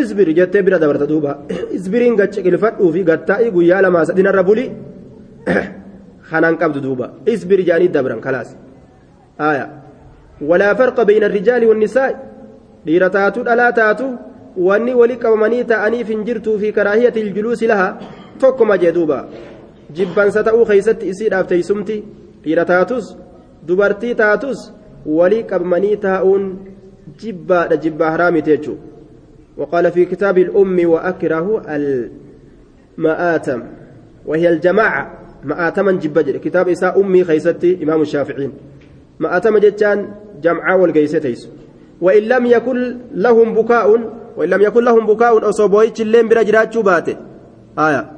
isbir 0.03 0.29
jettee 0.39 0.63
bira 0.67 0.79
dabarta 0.83 1.07
duuba 1.13 1.31
isbiriin 1.79 2.15
gaccikilfadhuu 2.21 2.91
fi 2.95 3.01
gattaa'ii 3.11 3.51
guyyaa 3.57 3.83
lamaa 3.87 4.05
sadinarra 4.09 4.43
buli 4.49 4.65
kanaan 6.31 6.57
qabdu 6.63 6.81
duuba 6.87 7.07
isbir 7.35 7.61
jaanii 7.69 7.91
dabran 7.97 8.21
kalaas 8.27 8.49
aya 9.51 9.67
walaa 10.51 10.75
farqa 10.81 11.05
bayna 11.09 11.27
الrijaali 11.31 11.67
والnisaa'i 11.71 12.15
dhiira 12.87 13.09
taatu 13.17 13.45
dhalaa 13.49 13.73
taatu 13.81 14.07
wanni 14.69 14.95
wali 15.01 15.17
qabamanii 15.25 15.65
ta'aniif 15.73 16.09
hin 16.13 16.25
jirtuu 16.29 16.59
fi 16.63 16.73
karaahiyati 16.79 17.21
iljuluusi 17.21 17.67
laha 17.73 17.89
tokkuma 18.41 18.79
jee 18.83 18.93
duuba 18.99 19.19
jibbansa 19.97 20.45
ta'uu 20.49 20.65
keeysatti 20.71 21.09
isiidhaaf 21.13 21.47
teeysumti 21.53 21.97
dhiira 22.45 22.65
taatus 22.73 23.05
dubartii 23.69 24.15
taatus 24.23 24.59
walii 25.07 25.43
qabamanii 25.43 25.97
taa'uun 25.97 26.45
jibbaadha 27.23 27.77
jibbaa 27.77 28.11
haraamite 28.11 28.51
jechuu 28.57 28.79
وقال 29.57 29.93
في 29.93 30.05
كتاب 30.05 30.39
الأم 30.39 30.89
وأكره 30.89 31.63
المآتم 32.99 33.63
وهي 34.27 34.49
الجماعة 34.49 35.19
مآتما 35.45 35.93
جبجر 35.93 36.37
كتاب 36.37 36.69
إساء 36.69 37.01
أمي 37.01 37.25
خيستي 37.25 37.83
إمام 37.83 38.03
الشافعين 38.03 38.53
مآتم 39.21 39.59
جتان 39.59 40.09
جمعة 40.43 40.77
والقيستيس 40.77 41.49
وإن 42.01 42.23
لم 42.23 42.47
يكن 42.47 42.99
لهم 43.15 43.55
بكاء 43.55 44.01
وإن 44.37 44.49
لم 44.49 44.63
يكن 44.63 44.85
لهم 44.85 45.07
بكاء 45.07 45.49
أصو 45.49 45.69
بويتش 45.69 46.01
اللين 46.01 46.29
برا 46.29 46.43
جراتشو 46.43 46.83
باته 46.83 47.17
آية 47.79 48.11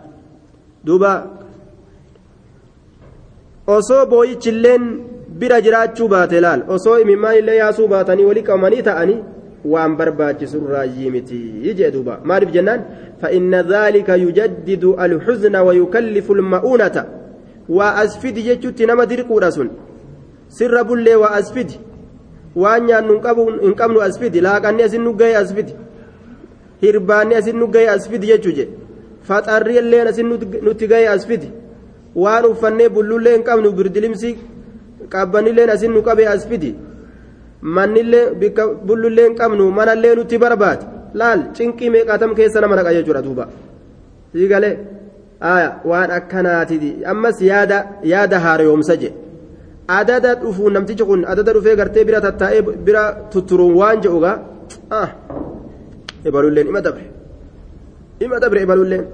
أصو 5.43 5.57
بويتش 5.57 5.59
اللين 5.59 5.59
برا 5.59 5.59
جراتشو 5.59 6.09
باته 6.09 6.39
لال 6.39 6.75
أصو 6.75 6.95
إممان 6.97 7.39
اللي 7.39 7.57
ياسو 7.57 7.87
باتني 7.87 8.25
ولي 8.25 8.43
كماني 8.43 8.83
تأني 8.83 9.23
وان 9.65 9.97
برباتش 9.97 10.45
سراجي 10.45 11.11
متي 11.11 11.53
يجي 11.63 11.91
دوبا 11.91 12.21
معرف 12.25 12.51
جنان 12.51 12.85
فإن 13.23 13.55
ذلك 13.55 14.09
يجدد 14.09 14.85
الحزن 14.85 15.57
ويكلف 15.57 16.31
المؤونة 16.31 17.05
وأسفد 17.69 18.35
جتشت 18.35 18.83
نما 18.83 19.05
درقو 19.05 19.39
رسول 19.39 19.69
سر 20.49 20.83
بلي 20.83 21.15
وأسفد 21.15 21.71
waan 22.57 22.87
nyaannu 22.87 23.21
hin 23.63 23.75
qabnu 23.75 24.01
as 24.01 24.19
fidi 24.19 24.41
laaqanni 24.41 24.83
asin 24.83 25.03
nu 25.03 25.13
gahe 25.15 25.35
as 25.37 25.53
fidi 25.55 25.75
hirbaanni 26.83 27.35
asin 27.35 27.57
nu 27.57 27.67
gahe 27.69 27.89
as 27.89 28.09
fidi 28.09 28.27
jechuu 28.27 28.53
jedhe 28.53 28.73
faxarri 29.23 29.77
illeen 29.79 30.09
asin 30.09 30.27
nutti 30.63 30.87
gahe 30.87 31.07
as 31.09 31.27
fidi 31.27 31.51
waan 32.15 32.45
uffannee 32.45 32.89
bullullee 32.89 33.35
hin 33.37 33.45
qabnu 33.49 33.73
birdilimsi 33.73 34.39
qabbanilleen 35.13 35.71
asin 35.75 35.91
nu 35.95 36.03
qabe 36.03 36.25
as 36.35 36.43
fidi. 36.49 36.75
Mannillee 37.77 38.35
bikka 38.41 38.63
bullullee 38.87 39.35
qabnu 39.39 39.65
manallee 39.79 40.15
nutti 40.19 40.37
barbaade 40.39 40.85
laal 41.21 41.41
cinqii 41.57 41.91
meeqaatam 41.95 42.35
keessa 42.39 42.61
nama 42.61 42.77
dhaqa 42.79 42.93
jechuudha 42.97 43.23
duuba? 43.27 43.45
Sii 44.33 44.49
galee? 44.53 44.75
Waan 45.91 46.11
akkanaati 46.19 46.77
ammas 47.13 47.37
yaada 47.51 47.79
yaada 48.13 48.37
haaromsa 48.45 48.95
jedhe 49.03 49.15
adada 49.99 50.31
dhufuun 50.43 50.73
namtichi 50.77 51.05
kun 51.09 51.21
adada 51.33 51.51
dhufee 51.57 51.77
gartee 51.81 52.05
bira 52.09 52.21
tattaa'ee 52.27 52.63
bira 52.87 53.03
tutturuun 53.33 53.75
waan 53.81 53.99
jedhuga 54.05 54.33
ah 55.01 55.09
ebalulleen 56.29 56.67
ima 56.73 56.81
dabre. 56.87 57.05
Ima 58.25 58.37
dabre 58.43 58.61
ebalulleen. 58.67 59.05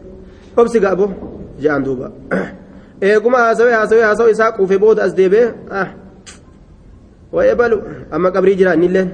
Obsi 0.57 0.79
gaabo 0.85 1.07
je'an 1.62 1.83
duuba 1.87 2.07
eeguma 3.00 3.38
haasawee 3.38 3.72
haasawee 3.72 4.02
haasawee 4.02 4.30
isaa 4.32 4.52
quufee 4.52 4.78
booda 4.78 5.02
as 5.04 5.14
deebi'ee 5.14 5.48
ah 5.70 5.88
waa 7.32 7.44
ebalu 7.52 7.78
amma 8.10 8.30
qabrii 8.30 8.56
jira 8.60 8.74
innilleen 8.74 9.08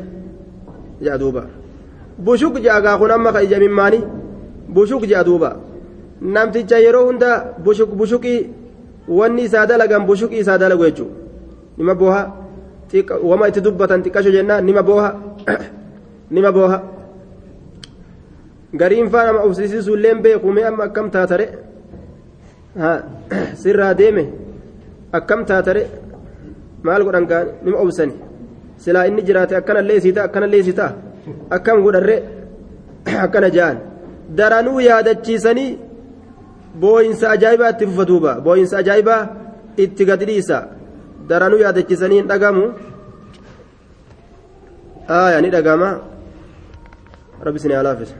je'a 1.02 1.18
duuba 1.18 1.42
bushuk 2.18 2.60
je'a 2.64 2.80
gaa 2.80 2.98
kun 2.98 3.10
amma 3.10 3.32
ka 3.32 3.42
ija 3.42 3.58
mimmaanii 3.58 4.04
bushuk 4.68 5.06
je'a 5.10 5.24
duuba 5.24 5.56
namticha 6.20 6.78
yeroo 6.78 7.06
hunda 7.06 7.30
bushuk 7.64 7.90
bushukii 8.00 8.40
wanni 9.08 9.42
isaa 9.48 9.66
dalagan 9.66 10.06
bushukii 10.06 10.38
isaa 10.44 10.58
dalagu 10.58 10.84
jechuudha 10.84 11.14
nima 11.78 11.94
booha 11.94 12.22
wama 13.22 13.48
itti 13.48 13.60
dubbatan 13.60 14.02
xiqqasho 14.04 14.30
jennaan 14.30 14.64
nima 14.64 14.82
booha 14.82 15.10
nima 16.30 16.52
booha 16.52 16.78
gariin 18.74 19.08
faa 19.10 19.24
nama 19.24 19.40
obsisiisuu 19.46 19.94
illee 19.96 20.14
beekumee 20.14 20.64
amma 20.64 20.84
akkam 20.84 21.10
taatare 21.10 21.46
sirraa 23.62 23.94
deeme 23.94 24.24
akkam 25.12 25.44
taatare 25.44 25.82
maal 26.82 27.02
godhan 27.04 27.26
gaa 27.30 27.44
nima 27.64 27.78
obsani 27.82 28.14
silaa 28.82 29.06
inni 29.08 29.22
jiraate 29.28 29.54
akkanallee 29.60 29.96
isii 30.00 30.12
ta'a 30.16 30.24
akkanallee 30.28 30.60
isii 30.64 30.76
ta'a 30.80 30.92
akkam 31.56 31.82
godharre 31.84 32.16
akkana 33.24 33.48
ja'an 33.56 33.78
daranuu 34.38 34.80
yaadachiisanii 34.88 35.70
booyinsa 36.82 37.26
ajaa'ibaa 37.34 37.70
itti 37.74 37.86
fufa 37.90 38.04
duuba 38.10 38.32
booyinsa 38.46 38.78
ajaa'ibaa 38.82 39.22
itti 39.84 40.04
gadi 40.10 40.24
dhiisa 40.30 40.58
daranuu 41.28 41.60
yaadachiisanii 41.64 42.18
hin 42.20 42.28
dhagamu 42.32 42.64
aya 45.18 45.38
ni 45.42 45.50
dhagama 45.56 45.88
rabbi 47.46 47.58
isin 47.60 47.72
alaafis 47.82 48.14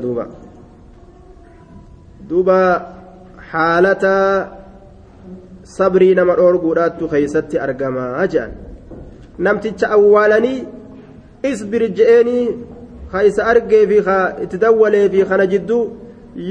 duuba 0.00 0.24
duuba 2.28 2.56
haalata 3.52 4.14
sabrii 5.76 6.14
nama 6.14 6.34
dhoorguudhaattu 6.40 7.08
keeysatti 7.12 7.58
argamaa 7.66 8.26
jedhan 8.34 8.52
namticha 9.46 9.90
awwaalanii 9.96 10.58
isbir 11.50 11.82
je'eenii 11.98 12.46
ka 13.12 13.24
isa 13.28 13.42
argee 13.52 13.84
fi 13.90 13.98
ka 14.08 14.16
itti 14.44 14.58
dawwalee 14.64 15.08
fi 15.12 15.24
kana 15.30 15.46
jidduu 15.52 15.84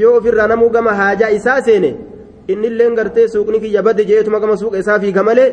yoo 0.02 0.14
ofirraa 0.20 0.48
namuu 0.52 0.70
gama 0.76 0.94
haajaa 1.02 1.30
isaa 1.40 1.62
seene 1.68 1.92
innilleen 2.48 2.96
gartee 3.00 3.28
suuqni 3.34 3.60
kiyya 3.64 3.82
badde 3.88 4.06
je'eetuma 4.10 4.40
gama 4.44 4.58
suuqa 4.62 4.78
isaa 4.84 5.00
fiiga 5.00 5.24
malee 5.24 5.50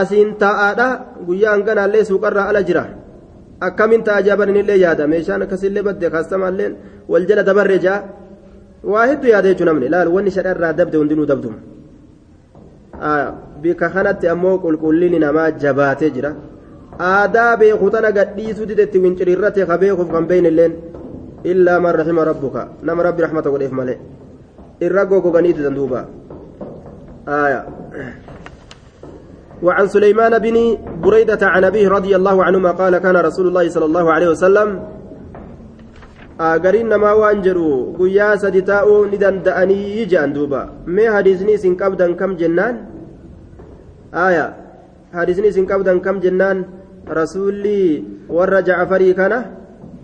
asiin 0.00 0.34
taa'aadha 0.42 0.88
guyyaa 1.26 1.52
hanganaallee 1.54 2.04
suuqarraa 2.10 2.46
ala 2.50 2.62
jira 2.68 2.84
akkamiin 3.66 4.04
ta'a 4.08 4.22
jaaban 4.26 4.48
innillee 4.52 4.78
yaada 4.84 5.06
meeshaan 5.12 5.42
akkasillee 5.46 5.82
badde 5.88 6.10
kaastamaalleen 6.14 6.72
wal 7.12 7.26
jala 7.28 7.42
dabarre 7.48 7.78
jaa 7.86 7.98
waa 8.92 9.06
hedduu 9.10 9.30
yaada 9.34 9.48
jechuun 9.52 9.68
namni 9.70 9.88
laal 9.94 10.08
wanni 10.14 10.30
shadharraa 10.36 10.72
dabde 10.78 10.96
hundinuu 11.00 11.26
dabduma 11.32 11.58
bika 13.62 13.88
kanatti 13.96 14.28
ammoo 14.34 14.56
qulqullinni 14.64 15.18
namaa 15.26 15.50
jabaatee 15.64 16.10
jira 16.16 16.30
aadaa 17.10 17.52
beeku 17.60 17.90
tana 17.94 18.10
gadhiisuu 18.18 18.66
didetti 18.70 18.98
winciriirrate 19.04 19.66
ka 19.70 19.78
beekuuf 19.82 20.10
kan 20.14 20.26
beeynilleen 20.30 20.72
illaa 21.52 21.78
man 21.84 21.94
rahima 22.00 22.24
rabbuka 22.30 22.68
nama 22.82 23.02
rabbi 23.08 23.22
rahmata 23.26 23.50
godheef 23.54 23.72
malee 23.80 23.98
irra 24.86 25.04
gogoganii 25.10 25.54
didan 25.58 25.74
duuba 25.78 26.00
وعن 29.62 29.86
سليمان 29.86 30.38
بن 30.38 30.56
بريدة 31.02 31.42
عن 31.42 31.62
أبيه 31.64 31.86
رضي 31.88 32.12
الله 32.16 32.36
عنهما 32.44 32.70
قال 32.70 32.98
كان 32.98 33.16
رسول 33.16 33.46
الله 33.48 33.68
صلى 33.68 33.84
الله 33.84 34.06
عليه 34.12 34.28
وسلم 34.34 34.68
أجرين 36.40 36.88
نما 36.90 37.12
وانجروا 37.12 37.76
قيا 37.98 38.36
سدتاء 38.42 38.86
ندن 39.12 39.36
دأني 39.46 39.78
يجان 40.02 40.32
دوبا 40.34 40.62
ما 40.86 41.06
حديثني 41.14 41.54
سن 41.62 41.74
قبدا 41.78 42.06
كم 42.18 42.34
جنان؟ 42.40 42.74
آية. 44.10 44.46
حديثني 45.14 45.48
سن 45.54 45.64
قبدا 45.70 45.94
كم 46.02 46.18
جنان؟ 46.24 46.58
رسولي 47.06 47.84
ور 48.26 48.60
جعفري 48.66 49.10
كان 49.14 49.32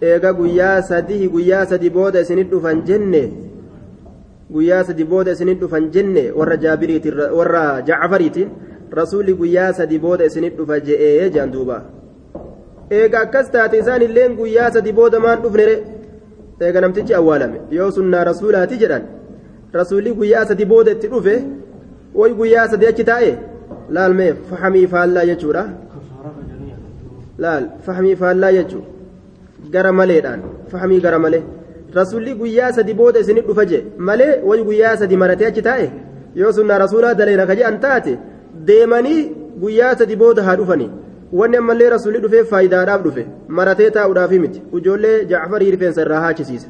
eega 0.01 0.33
guyyaa 0.33 0.83
sadii 0.83 1.29
guyyaa 1.29 1.67
sadi 1.67 1.91
booda 1.91 2.21
isinit 2.21 2.51
dhufan 2.51 2.83
jenne 2.87 3.23
guyyaa 4.51 4.85
sadi 4.85 5.05
booda 5.05 5.33
isinit 5.35 5.59
dhufan 5.61 5.91
jenne 5.91 6.31
warra 6.39 6.57
jaabiriitiin 6.65 7.15
warra 7.39 7.83
jacfariitiin 7.89 8.51
rasuulli 8.93 9.35
guyyaa 9.35 9.73
sadi 9.73 9.99
booda 9.99 10.25
isinit 10.25 10.57
dhufa 10.59 10.81
je'ee 10.81 11.31
jaan 11.35 11.51
duuba. 11.53 11.83
Eega 12.91 13.21
akkas 13.21 13.51
taate 13.51 13.79
isaan 13.79 14.03
illeen 14.03 14.37
guyyaa 14.37 14.71
sadi 14.71 14.93
booda 14.93 15.21
maan 15.21 15.43
dhufnere 15.43 15.75
eega 16.61 16.81
namtichi 16.81 17.15
awwaalame. 17.15 17.59
Yoo 17.71 17.91
sunnaa 17.91 18.25
rasuulaati 18.31 18.77
jedhan 18.83 19.03
rasuulli 19.73 20.13
guyyaa 20.19 20.45
sadi 20.47 20.65
booda 20.65 20.91
itti 20.97 21.09
dhufe 21.13 21.35
way 22.15 22.33
guyyaa 22.41 22.69
sadi 22.69 22.87
achi 22.87 23.05
taa'e? 23.11 23.33
Laal 23.91 24.15
mee 24.15 24.33
fahamii 24.51 24.87
faallaa 24.95 25.25
jechuudha. 25.31 25.65
Laal 27.39 27.65
fahamii 27.87 28.17
faallaa 28.23 28.53
jechuudha 28.53 28.87
gara 29.75 29.93
maleedhaan 29.93 30.41
fahamii 30.73 31.01
gara 31.01 31.19
malee. 31.19 31.43
Rasuulli 31.95 32.35
guyyaa 32.41 32.73
sadi 32.73 32.95
booda 32.95 33.21
isinit 33.21 33.47
dhufa 33.47 33.65
je 33.71 33.85
malee 33.99 34.33
way 34.49 34.63
guyyaa 34.69 34.97
sadi 34.97 35.17
maratee 35.17 35.47
achi 35.51 35.63
taa'e? 35.69 35.91
Yoo 36.41 36.53
sunnaa 36.53 36.79
rasuulaa 36.85 37.15
daleera 37.15 37.47
ka 37.47 37.55
jedhan 37.59 37.81
taate 37.85 38.19
deemanii 38.71 39.21
guyyaa 39.63 39.95
sadi 39.97 40.17
booda 40.17 40.43
haa 40.43 40.57
dhufanii. 40.57 40.91
Wanni 41.33 41.57
ammallee 41.57 41.91
rasuulli 41.97 42.23
dhufee 42.25 42.45
faayidaadhaaf 42.53 43.03
dhufe 43.07 43.27
maratee 43.61 43.91
taa'uudhaafi 43.97 44.39
miti. 44.45 44.63
Ijoollee 44.81 45.25
jacfarii 45.33 45.71
rifeensa 45.77 46.03
irraa 46.07 46.21
haachisiisa 46.21 46.69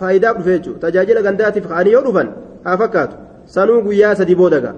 faayidaaf 0.00 0.38
dhufe 0.38 0.58
jechuudha 0.58 0.80
tajaajila 0.86 1.22
gandaatiif 1.28 1.68
ka'anii 1.68 1.92
yoo 1.96 2.04
dhufan 2.08 2.32
haa 2.64 2.76
fakkaatu. 2.84 3.16
Sanuu 3.56 3.82
guyyaa 3.82 4.14
booda 4.36 4.60
ga'a. 4.60 4.74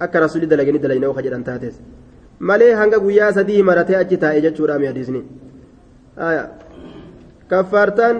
Akka 0.00 0.20
rasuulli 0.20 0.46
dalaganii 0.46 0.78
dalagnoo 0.78 1.12
ka 1.14 1.22
jedhan 1.22 1.44
taates 1.44 1.80
malee 2.38 2.72
hanga 2.74 2.98
guyyaa 2.98 3.32
sadii 3.32 3.62
maratee 3.62 3.96
achi 3.96 4.16
taa'e 4.24 4.40
jechuudha 4.40 4.78
mi 4.78 5.22
kaffaartaan 7.48 8.16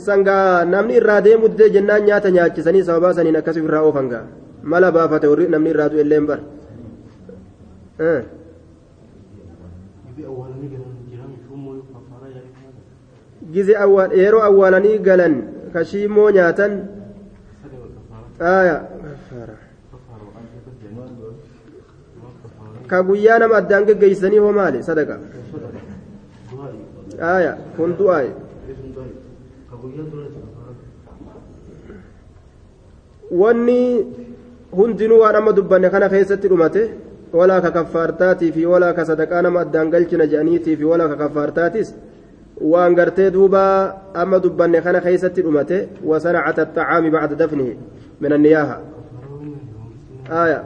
sangaa 0.00 0.64
namni 0.64 0.96
irraa 0.96 1.20
deemu 1.24 1.48
didee 1.48 1.70
jennaan 1.70 2.04
nyaata 2.08 2.30
nyaachisanii 2.30 2.82
sababaa 2.88 3.14
saniin 3.18 3.36
akkasii 3.40 3.64
irraa 3.64 3.82
oofan 3.88 4.08
ga'a 4.12 4.24
mala 4.70 4.92
baafate 4.96 5.26
warri 5.32 5.48
namni 5.54 5.70
irraa 5.74 5.88
du'e 5.92 6.02
illee 6.06 6.20
bar 6.30 6.40
gize 13.54 13.74
yeroo 14.22 14.42
awwaalanii 14.48 14.98
galan 15.08 15.34
kashiimoo 15.74 16.30
nyaatan 16.30 16.72
ka 22.90 23.02
guyyaa 23.08 23.38
nama 23.38 23.56
addaan 23.62 23.84
geggeeysanii 23.88 24.38
hoo 24.44 24.52
maali 24.58 24.82
sadaqa 24.88 25.18
aya 27.34 27.52
kun 27.76 27.94
du'aaye 27.98 28.32
wanni 33.42 33.78
hundinuu 34.78 35.20
waan 35.22 35.36
amma 35.40 35.52
dubbanne 35.58 35.88
kana 35.94 36.08
keessatti 36.14 36.48
dhumate 36.52 36.82
walaa 37.38 37.60
ka 37.64 37.70
kaffaartaatii 37.76 38.52
fi 38.56 38.62
walaa 38.72 38.92
ka 38.98 39.04
sadaqaa 39.10 39.42
nama 39.46 39.60
addaan 39.64 39.90
galchina 39.94 40.26
jedhaniitii 40.32 40.76
fi 40.80 40.84
walaa 40.92 41.08
ka 41.12 41.16
kaffaartaatis 41.22 41.88
waan 42.72 42.94
gartee 42.98 43.30
duuba 43.36 43.62
amma 44.22 44.38
dubbanne 44.44 44.80
kana 44.86 45.00
keessatti 45.06 45.40
dhumate 45.46 45.78
wasanacata 46.10 46.62
axacaami 46.62 47.10
bacda 47.14 47.36
dafnihi 47.42 47.74
min 48.20 48.32
anniyaaha 48.36 48.76
aya 50.42 50.58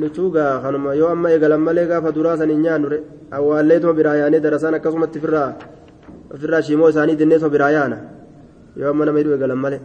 nutuugaa 0.00 0.52
kanuma 0.64 0.94
yoo 1.00 1.10
amma 1.14 1.28
eegalan 1.34 1.60
malee 1.68 1.86
gaafa 1.90 2.10
duraa 2.16 2.36
san 2.40 2.50
hin 2.54 2.62
nyaannure 2.66 2.98
awwaalleetuma 3.38 3.92
biraa 3.98 4.16
yaanee 4.22 4.40
darasaan 4.46 4.74
akkasumatti 4.78 5.18
ofirraa 5.22 5.48
ofirraa 6.34 6.62
shiimoo 6.68 6.88
isaanii 6.94 7.16
dinneetuma 7.20 7.50
biraa 7.56 7.70
yaana 7.78 7.98
yoo 8.80 8.90
amma 8.92 9.04
nama 9.06 9.18
hidhu 9.22 9.32
eegalan 9.36 9.60
malee 9.64 9.80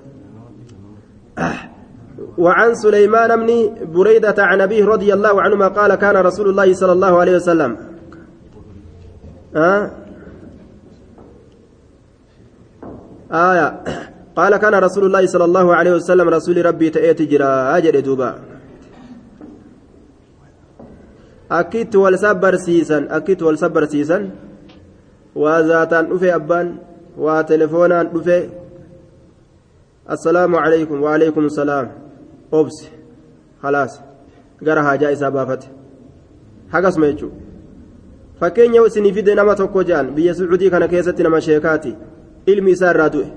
وعن 2.38 2.76
سليمان 2.76 3.45
بن 3.45 3.50
بريدة 3.93 4.36
عن 4.38 4.62
أبيه 4.62 4.86
رضي 4.86 5.13
الله 5.13 5.41
عنهما 5.41 5.67
قال 5.67 5.95
كان 5.95 6.15
رسول 6.17 6.50
الله 6.50 6.73
صلى 6.73 6.91
الله 6.91 7.19
عليه 7.19 7.36
وسلم. 7.36 7.78
آه 9.56 9.91
آية. 13.32 13.84
قال 14.36 14.58
كان 14.58 14.76
رسول 14.76 15.06
الله 15.06 15.26
صلى 15.26 15.45
الله 15.45 15.76
عليه 15.76 15.91
وسلم 15.91 16.30
رسول 16.30 16.65
ربي 16.65 16.89
تأتي 16.89 17.26
جرا. 17.26 17.78
أجر 17.78 18.00
دوبا. 18.00 18.39
أكيد 21.52 21.95
والسبر 21.95 22.56
سيسن. 22.56 23.04
أكيد 23.10 23.41
والسبر 23.41 23.86
سيسن. 23.86 24.30
وذاتان 25.36 26.06
أفي 26.13 26.36
أبان. 26.36 26.78
وتلفونان 27.17 28.06
أفي 28.15 28.50
السلام 30.12 30.56
عليكم. 30.56 31.02
وعليكم 31.04 31.45
السلام. 31.45 32.07
obsi 32.51 32.89
halaas 33.62 34.01
gara 34.62 34.83
haajaa 34.83 35.12
isaa 35.12 35.31
baafate. 35.31 35.67
Hagasuma 36.71 37.07
jechuudha 37.07 37.36
fakkeenya 38.39 38.81
isinii 38.88 39.13
fide 39.13 39.36
nama 39.36 39.55
tokko 39.55 39.83
jaan 39.83 40.12
biyya 40.15 40.33
sucuudii 40.33 40.69
kana 40.69 40.88
keessatti 40.88 41.23
nama 41.23 41.41
sheekaati 41.41 41.95
ilmi 42.45 42.71
isaa 42.71 42.91
irraa 42.93 43.10
du'e. 43.10 43.27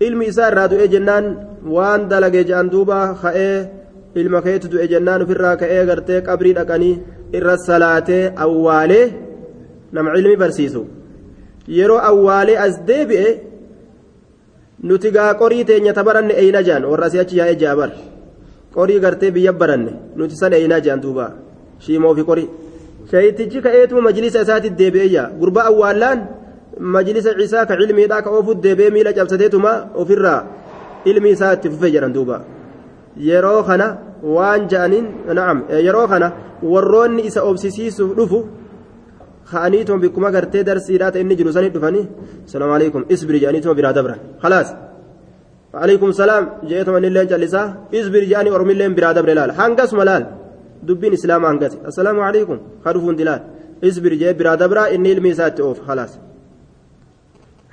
Ilmi 0.00 0.26
isaa 0.26 0.48
irraa 0.50 0.68
du'e 0.68 0.88
jennaan 0.88 1.26
waan 1.74 2.08
dalage 2.08 2.44
jaan 2.44 2.70
duuba 2.70 2.98
ka'ee 3.22 3.68
ilma 4.14 4.42
keetu 4.42 4.68
du'e 4.72 4.88
jennaan 4.92 5.22
ofirraa 5.22 5.56
ka'ee 5.56 5.86
gartee 5.86 6.20
qabrii 6.28 6.54
dhaqanii 6.58 6.94
irra 7.38 7.56
salaatee 7.66 8.32
awwaalee 8.44 9.06
nama 9.92 10.16
ilmi 10.18 10.36
barsiisu. 10.36 10.86
Yeroo 11.78 12.00
awwaalee 12.10 12.58
as 12.66 12.80
deebi'e 12.88 13.28
nuti 14.82 15.10
gaa 15.16 15.34
qorii 15.34 15.64
teenya 15.64 15.92
tabaranne 15.98 16.34
eeyna 16.42 16.62
jaan 16.68 16.84
warra 16.90 17.06
asii 17.06 17.20
achi 17.24 17.38
yaa'ee 17.38 17.56
jaabar. 17.62 17.90
Qorii 18.76 19.00
gartee 19.04 19.30
biyya 19.36 19.52
baranne 19.60 19.92
nuti 20.16 20.36
san 20.40 20.52
eeynaa 20.58 20.80
jaan 20.86 21.00
duuba 21.04 21.26
shiimoo 21.84 22.14
fi 22.18 22.22
qorii 22.30 22.48
shayitichi 23.10 23.58
ka'eetuma 23.64 24.00
majlisa 24.08 24.38
isaatiif 24.46 24.74
deebi'eeyya 24.80 25.22
gurbaa 25.40 25.64
awwaallaan 25.70 26.18
majlisa 26.94 27.30
ciisaa 27.38 27.64
ka 27.70 27.74
cilmiidhaa 27.80 28.22
ka 28.24 28.30
oofuuf 28.36 28.58
deebi'ee 28.64 28.90
miila 28.96 29.12
cabsateetuma 29.18 29.72
ofirraa 30.02 30.40
ilmi 31.10 31.28
isaa 31.36 31.52
itti 31.56 31.68
fufee 31.72 31.90
jedhan 31.94 32.12
duuba 32.16 32.36
yeroo 33.28 33.62
kana 33.68 33.86
waan 34.36 34.62
ja'aniin 34.72 35.06
na'am 35.38 35.58
yeroo 35.86 36.06
kana 36.12 36.28
warroonni 36.72 37.22
isa 37.28 37.40
obsisiisuuf 37.50 38.10
dhufu 38.18 38.38
ka'aniituma 39.50 39.98
bikkuma 40.04 40.30
gartee 40.36 40.62
darsiidhaa 40.68 41.10
ta'e 41.12 41.20
inni 41.24 41.36
jiru 41.40 41.52
sanii 41.56 41.70
dhufanii 41.76 42.04
salaamu 42.52 42.72
alaikum 42.78 43.02
isbiri 43.14 43.38
jedhaniituma 43.42 43.74
biraa 43.78 43.92
dabran 43.98 44.18
khalaas 44.42 44.68
innillee 46.98 47.26
callisaa 47.32 47.66
isbiri 47.98 48.26
jedhanii 48.30 48.54
oromilleen 48.56 48.94
biraa 48.98 49.14
dabre 49.18 49.34
laal 49.38 49.52
hangasuma 49.60 50.04
laal 50.10 50.24
dubbiin 50.86 51.14
islaamaa 51.18 51.50
hangasi 51.52 51.78
assalaamu 51.90 52.20
alaikum 52.28 52.58
ka 52.84 52.90
dhufuun 52.94 53.16
dilaal 53.20 53.42
isbiri 53.88 54.16
jee 54.22 54.32
biraa 54.40 54.56
dabraa 54.62 54.88
inni 54.94 55.08
ilmi 55.14 55.28
isaa 55.34 55.48
itti 55.52 55.62
oofu 55.68 55.82
khalaas 55.88 56.12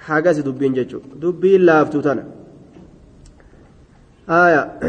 hagasi 0.07 0.41
dubbiin 0.47 0.73
jechuudha 0.79 1.15
dubbiin 1.23 1.61
laaftuu 1.69 2.03
tana 2.07 2.23
آية 4.29 4.79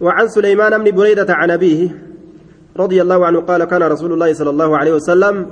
وعن 0.00 0.28
سليمان 0.28 0.84
بن 0.84 0.90
بريدة 0.90 1.34
عن 1.34 1.50
أبيه 1.50 1.88
رضي 2.76 3.02
الله 3.02 3.26
عنه 3.26 3.40
قال 3.40 3.64
كان 3.64 3.82
رسول 3.82 4.12
الله 4.12 4.32
صلى 4.32 4.50
الله 4.50 4.76
عليه 4.78 4.92
وسلم 4.92 5.46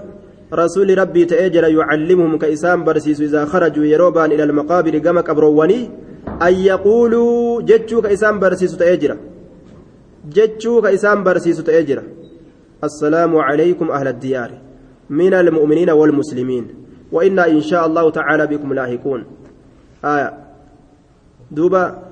رسول 0.54 0.98
ربي 0.98 1.24
تأجر 1.24 1.64
يعلمهم 1.64 2.38
كإسام 2.38 2.84
برسيس 2.84 3.20
إذا 3.20 3.44
خرجوا 3.44 3.84
يروبان 3.84 4.32
إلى 4.32 4.44
المقابر 4.44 4.98
كما 4.98 5.20
كبروني 5.20 5.90
أن 6.42 6.54
يقولوا 6.54 7.62
جتشو 7.62 8.02
كإسام 8.02 8.38
برسيس 8.38 8.76
تأجر. 8.76 9.16
جتشو 10.30 10.82
كإسام 10.82 11.24
برسيس 11.24 11.58
تأجر. 11.64 12.02
السلام 12.84 13.36
عليكم 13.36 13.90
أهل 13.90 14.08
الديار 14.08 14.50
من 15.10 15.34
المؤمنين 15.34 15.90
والمسلمين 15.90 16.64
وإنا 17.12 17.46
إن 17.46 17.60
شاء 17.60 17.86
الله 17.86 18.10
تعالى 18.10 18.46
بكم 18.46 18.72
لاحقون. 18.72 19.24
آية. 20.04 20.28
دوبا 21.50 22.04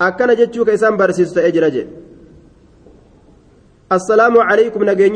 akkana 0.00 0.34
jechuu 0.34 0.64
ka 0.64 0.72
isaan 0.72 0.96
barsiisu 0.96 1.34
ta'ee 1.34 1.99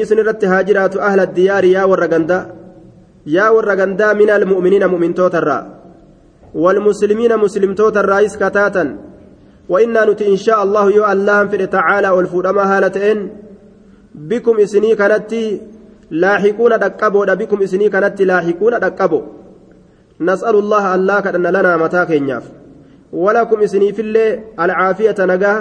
sin 0.05 0.19
irratti 0.19 0.47
haa 0.47 0.63
jiraatu 0.69 0.99
ahla 1.01 1.27
diyaari 1.27 1.73
yaa 1.77 1.87
warra 1.87 2.09
gandaa 2.09 2.43
yaa 3.37 3.53
warra 3.57 3.77
gandaa 3.77 4.15
min 4.15 4.31
almu'miniina 4.31 4.89
mu'mintootarraa 4.89 5.63
والمسلمين 6.55 7.37
مسلمتوت 7.37 7.97
الرئيس 7.97 8.37
كتاتا. 8.37 8.85
وإنا 9.69 10.05
نتي 10.05 10.29
إن 10.31 10.37
شاء 10.37 10.63
الله 10.63 10.91
يو 10.91 11.05
الله 11.13 11.47
في 11.47 11.67
تعالى 11.67 12.09
والفودما 12.09 12.63
هالتين 12.63 13.19
بكم 14.15 14.61
إسني 14.61 14.95
كانت 14.95 15.33
لاحقون 16.11 16.79
دقبو 16.79 17.25
بكم 17.25 17.63
إسني 17.63 17.89
كانت 17.89 18.23
لاحقون 18.23 18.75
دقبو 18.79 19.21
نسأل 20.21 20.55
الله 20.63 20.95
الله 20.95 21.21
كأن 21.21 21.47
لنا 21.47 21.77
متى 21.77 22.07
كينياف. 22.07 22.45
ولكم 23.13 23.59
إسني 23.67 23.93
في 23.93 24.03
الله 24.03 24.29
العافية 24.61 25.19
نجاه 25.27 25.57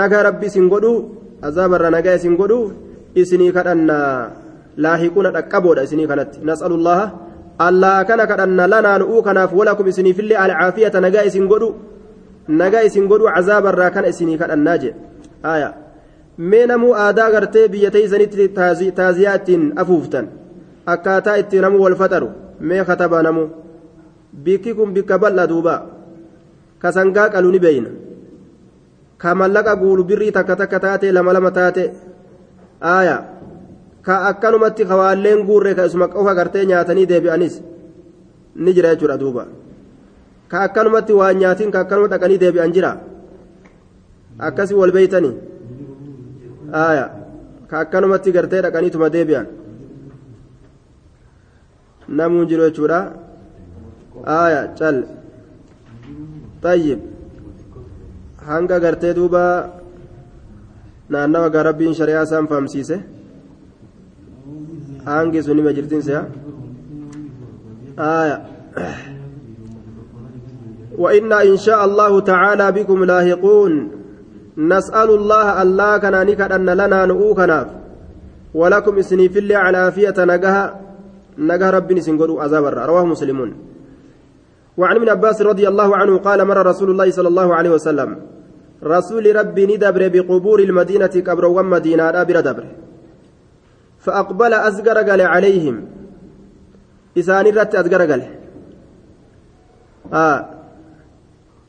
نجاه 0.00 0.22
ربي 0.22 0.48
سنقدو. 0.48 1.21
عذاب 1.46 1.70
الرنجاه 1.74 2.16
سنقدو 2.16 2.60
إسني 3.18 3.52
كأن 3.52 3.90
لاحقون 4.82 5.26
دقبو 5.36 5.72
إسني 5.72 6.06
كانت 6.06 6.30
نسأل 6.48 6.72
الله 6.78 7.00
الله 7.68 8.02
كان 8.08 8.20
كأن 8.30 8.60
لنا 8.72 8.98
نؤو 9.02 9.22
كناف 9.26 9.50
ولكم 9.54 9.86
إسني 9.92 10.12
في 10.16 10.20
الله 10.22 10.38
العافية 10.46 10.94
نجاه 11.04 11.28
سنقدو 11.34 11.68
نجاه 12.60 12.88
سنقدو 12.94 13.24
عذاب 13.36 13.64
الراكن 13.72 14.04
إسني 14.04 14.34
كأن 14.40 14.58
ناجي 14.66 14.90
آية 15.44 15.70
mee 16.38 16.66
namuu 16.66 16.94
aadaa 16.96 17.30
gartee 17.30 17.68
biyya 17.68 17.90
teeysanitti 17.90 18.48
taaziyaattiin 18.98 19.72
afuuftan 19.82 20.28
akkaataa 20.92 21.34
itti 21.42 21.60
namuu 21.64 21.82
wal 21.84 21.96
faxaru 22.02 22.28
mee 22.70 22.84
kataba 22.84 23.22
namu 23.22 23.42
bikki 24.44 24.74
kun 24.74 24.94
bikka 24.94 25.18
bal'a 25.18 25.46
duuba 25.50 25.74
ka 26.78 26.92
sangaa 26.92 27.28
qalu 27.34 27.50
ni 27.52 27.60
beeyna 27.64 27.90
ka 29.22 29.34
mallaqa 29.38 29.78
guulu 29.78 30.02
birrii 30.02 30.32
takka 30.34 30.56
takka 30.58 30.78
taate 30.82 31.12
lama 31.14 31.32
lama 31.32 31.50
taate 31.54 31.84
aaya. 32.82 33.16
Ka 34.02 34.26
akkanumatti 34.30 34.82
kawaalleen 34.84 35.46
guurre 35.46 35.74
ka 35.78 35.86
isuma 35.86 36.08
qofa 36.10 36.34
gartee 36.34 36.66
nyaatanii 36.66 37.06
deebi'anis 37.06 37.62
ni 38.56 38.74
jira 38.74 38.94
jechuudha 38.94 39.16
duuba. 39.18 39.46
Ka 40.50 40.66
akkanumatti 40.66 41.12
waan 41.14 41.38
nyaatiin 41.38 41.70
ka 41.70 41.80
akkanuma 41.86 42.08
dhaqanii 42.10 42.38
deebi'an 42.42 42.74
jira. 42.74 42.92
Akkasii 44.38 44.74
wal 44.74 44.90
beeytanii 44.90 45.34
aya 46.72 47.06
ka 47.70 47.78
akkanumatti 47.86 48.32
gartee 48.32 48.62
dhaqaniituma 48.66 49.08
deebi'an. 49.14 49.46
Namuu 52.08 52.44
jiru 52.50 52.66
jechuudha. 52.66 53.00
Aya 54.26 54.74
cal. 54.78 54.96
Tayyib 56.62 57.11
hanga 58.48 58.80
gartee 58.84 59.14
duuba 59.14 59.42
naannawa 61.08 61.50
gaa 61.50 61.62
rabbiin 61.70 61.94
shari'aa 61.94 62.24
isaan 62.28 62.48
fahamsiise. 62.50 62.96
Hangi 65.04 65.42
sun 65.42 65.56
nima 65.56 65.72
jirtin 65.76 66.02
se'a. 66.02 66.22
Aya 67.96 68.36
وإنا 70.98 71.42
إن 71.42 71.56
شاء 71.56 71.84
الله 71.84 72.20
تعالى 72.20 72.72
بكم 72.72 73.04
لاهقون 73.04 73.90
نسأل 74.56 75.10
الله 75.10 75.62
الله 75.62 75.98
كان 75.98 76.26
نكأن 76.26 76.70
لنا 76.70 77.06
نؤوكناف 77.06 77.66
ولكم 78.54 78.98
إسني 78.98 79.28
في 79.28 79.38
الله 79.38 79.56
على 79.56 79.78
عافية 79.78 80.14
نجها 80.18 80.80
نجها 81.38 81.70
ربي 81.70 81.94
نسنقروا 81.94 82.42
عذاب 82.42 82.64
رواه 82.64 83.04
مسلمون 83.04 83.54
وعن 84.76 84.96
ابن 84.96 85.08
عباس 85.08 85.42
رضي 85.42 85.68
الله 85.68 85.96
عنه 85.96 86.18
قال 86.18 86.44
مر 86.44 86.66
رسول 86.66 86.90
الله 86.90 87.10
صلى 87.10 87.28
الله 87.28 87.54
عليه 87.54 87.70
وسلم 87.70 88.10
رسول 88.84 89.36
ربي 89.36 89.66
ندبر 89.66 90.02
بقبور 90.08 90.60
المدينة 90.60 91.06
كبر 91.06 91.44
ومدينة 91.44 92.10
دابر 92.10 92.40
دبر. 92.40 92.64
فأقبل 94.04 94.52
أزقر 94.54 94.98
قال 95.08 95.20
عليهم. 95.20 95.76
إساني 97.18 97.50
رت 97.50 97.74
أزقر 97.74 98.02
قال. 98.10 98.22
آه. 100.12 100.38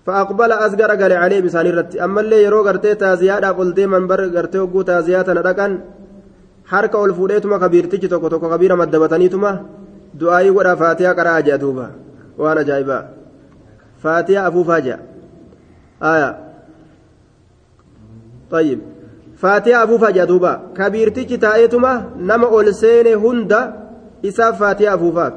فأقبل 0.06 0.52
أزقر 0.52 0.92
قال 1.02 1.14
عليه 1.14 1.40
بسان 1.42 1.66
الرت. 1.66 1.96
أما 1.96 2.22
اللي 2.22 2.44
يرو 2.44 2.60
قرتي 2.68 2.96
تازيادا 2.96 3.52
قلتي 3.52 3.86
من 3.86 4.08
بر 4.08 4.22
قرتي 4.36 4.60
وقو 4.60 4.82
تازياتا 4.82 5.34
ندقن 5.34 5.80
حركة 6.66 6.98
والفوديتما 7.00 7.58
كبيرتي 7.58 8.08
توكو 8.08 8.28
توكو 8.28 8.50
كبيرة 8.54 8.76
مدبتنيتما. 8.76 9.52
دعائي 10.14 10.50
ولا 10.50 10.76
فاتحة 10.76 11.40
جادوبا 11.40 11.88
وأنا 12.38 12.62
جايبا 12.62 13.10
فاتحة 14.04 14.48
أبو 14.48 14.64
فاجع 14.64 14.98
آية 16.04 16.40
طيب 18.52 18.80
فاتحة 19.38 19.84
أبو 19.84 19.98
فاجع 19.98 20.24
دوبا 20.24 20.62
كبيرتي 20.78 21.38
تايتما 21.38 22.10
نما 22.18 22.48
أولسين 22.48 23.08
هندا 23.08 23.62
إسا 24.26 24.52
فاتحة 24.52 24.94
أبو 24.94 25.12
فاك 25.12 25.34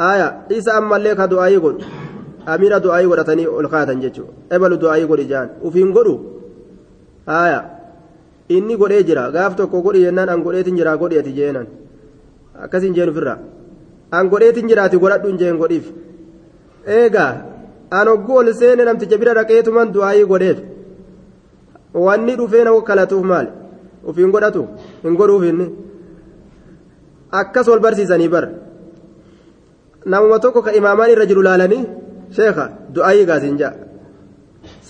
آية 0.00 0.40
إسا 0.52 0.78
أما 0.78 0.96
اللي 0.96 1.14
كدعائي 1.14 1.56
قل 1.56 1.84
godhatanii 2.48 3.46
ol 3.46 3.68
kaatan 3.68 4.00
jechuudha 4.00 4.32
ebalu 4.56 4.76
du'aayii 4.82 5.06
godhi 5.06 5.26
jaan 5.28 5.48
ufiin 5.62 5.92
godhu 5.92 6.14
haaya 7.26 7.60
inni 8.48 8.76
godhee 8.76 9.02
jira 9.08 9.30
gaaf 9.30 9.56
tokko 9.56 9.82
godhi 9.82 10.04
jennaan 10.06 10.28
an 10.28 10.42
godheetin 10.42 10.76
jira 10.76 10.96
godhi 10.96 11.18
ati 11.18 11.32
jeenan 11.38 11.66
akkasin 12.64 12.94
jeen 12.94 13.08
ofirra 13.12 13.34
an 14.16 14.28
godheetin 14.32 14.68
jiraati 14.70 14.96
godhadhu 15.04 15.28
hin 15.30 15.38
jeen 15.42 15.56
godhiif 15.62 15.86
eegaa 16.98 17.32
an 17.98 18.06
hogguu 18.12 18.38
ol 18.40 18.52
seene 18.60 18.82
namticha 18.88 19.20
bira 19.22 19.34
dhaqeetuman 19.38 19.92
du'aayii 19.96 20.30
godheef 20.32 20.58
wanni 22.06 22.36
dhufee 22.40 22.64
na 22.64 22.72
kalatuuf 22.88 23.24
maali 23.32 23.50
ufiin 24.08 24.30
godhatu 24.34 24.62
hin 25.04 25.14
godhuuf 25.20 25.44
inni 25.50 25.66
akkas 27.40 27.66
wal 27.68 27.80
barsiisanii 27.86 28.28
bar 28.34 28.44
namuma 30.06 30.38
tokko 30.44 30.62
ka 30.66 30.72
imaamaan 30.80 31.10
irra 31.14 31.26
jiru 31.30 31.42
laalanii 31.48 31.84
sheeka 32.36 32.64
du'aayii 32.94 33.28
gaasiin 33.30 33.58
jaa 33.62 33.74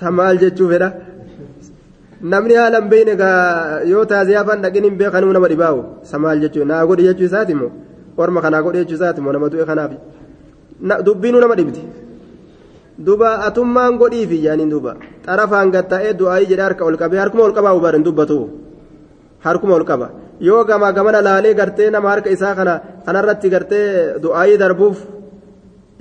samaal 0.01 0.39
jechuu 0.43 0.69
fedha 0.73 0.89
namni 2.33 2.55
haala 2.61 2.81
hin 2.81 2.89
beekne 2.93 3.15
yoo 3.93 4.05
taaziyaa 4.13 4.45
fan 4.49 4.63
dhaqin 4.65 4.85
hin 4.89 4.97
beekanuu 5.03 5.33
nama 5.37 5.49
dhibaawu 5.53 5.83
samaal 6.13 6.41
jechuun 6.45 6.69
naa 6.73 6.87
godhi 6.91 7.09
jechuu 7.09 7.29
isaati 7.31 7.53
immoo 7.57 7.71
orma 8.23 8.41
kanaa 8.45 8.63
godhi 8.67 8.79
jechuu 8.83 8.97
isaati 8.99 9.19
immoo 9.21 9.33
nama 9.37 9.47
du'e 9.53 9.65
kanaaf 9.71 9.93
dubbiinuu 11.07 11.41
nama 11.45 11.55
dhibdi 11.61 11.83
duba 13.07 13.29
atummaan 13.49 13.93
godhiifi 14.03 14.37
yaaniin 14.47 14.71
duba 14.75 14.93
xarafaan 15.27 15.69
gatta'ee 15.77 16.13
du'aayii 16.21 16.49
jedhee 16.51 16.67
harka 16.69 16.83
ol 16.89 16.97
qabee 17.03 17.21
harkuma 17.23 17.43
ol 17.49 17.55
qabaa 17.59 17.75
hubarin 17.77 18.03
dubbatu 18.09 18.39
harkuma 19.47 19.75
ol 19.79 19.85
qaba 19.91 20.07
yoo 20.49 20.63
gamaa 20.71 20.93
gamana 20.99 21.21
laalee 21.29 21.55
gartee 21.61 21.89
nama 21.95 22.09
harka 22.13 22.29
isaa 22.37 22.55
kana 22.59 22.75
kanarratti 23.07 23.49
gartee 23.55 23.85
du'aayii 24.25 24.59
darbuuf 24.63 24.99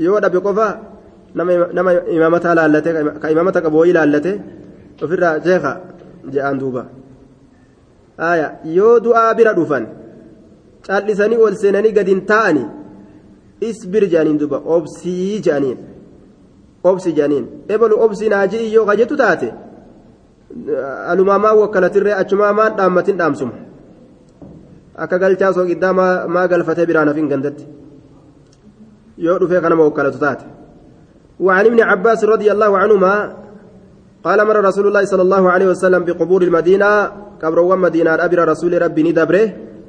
yoo 0.05 0.17
dhabe 0.23 0.39
qofa 0.47 0.67
nama 1.77 1.91
imaamata 2.15 2.49
laallate 2.59 2.89
ka 3.21 3.27
imaamata 3.33 3.59
qabooyii 3.65 3.95
laallate 3.97 4.31
ofirraa 5.03 5.33
sheeka 5.45 5.71
je'aan 6.33 6.57
duuba 6.61 6.83
yoo 8.77 8.93
du'aa 9.05 9.33
bira 9.37 9.53
dhufan 9.59 9.83
callisanii 10.87 11.39
ol 11.45 11.55
seenanii 11.61 11.93
gadin 11.99 12.21
taa'ani 12.31 12.63
isbir 13.69 14.03
je'aniin 14.13 14.37
duuba 14.41 14.57
obsii 14.75 15.41
je'aniin 15.45 15.77
obsi 16.83 17.13
je'aniin 17.17 17.45
ebalu 17.69 17.95
obsi 18.05 18.29
naajii 18.33 18.73
yoo 18.73 18.85
kajetu 18.89 19.15
taate 19.21 19.49
alumaamaa 21.11 21.55
wakkalatirree 21.61 22.15
achumaa 22.21 22.53
maan 22.59 22.77
dhaammatin 22.77 23.17
dhaamsuma 23.21 23.55
akka 25.03 25.19
galchaa 25.23 25.53
soogiddaa 25.57 25.93
maa 26.35 26.47
galfatee 26.51 26.85
biraan 26.89 27.09
hafin 27.11 27.27
gandatti 27.31 27.65
yoo 29.25 29.39
dhufee 29.41 29.61
kanama 29.65 29.89
wakkalatu 29.89 30.19
taate 30.27 30.45
وعن 31.39 31.65
ابن 31.65 31.79
عباس 31.81 32.23
رضي 32.23 32.51
الله 32.51 32.77
عنهما 32.77 33.13
قال 34.23 34.39
مر 34.47 34.57
رسول 34.69 34.87
الله 34.87 35.05
صلى 35.05 35.21
الله 35.21 35.43
عليه 35.51 35.67
وسلم 35.67 36.01
بقبور 36.03 36.41
المدينة 36.41 36.91
قبر 37.43 37.75
مدينة 37.75 38.11
أبر 38.25 38.39
رسول 38.51 38.81
ربي 38.81 39.01
ندبره 39.03 39.45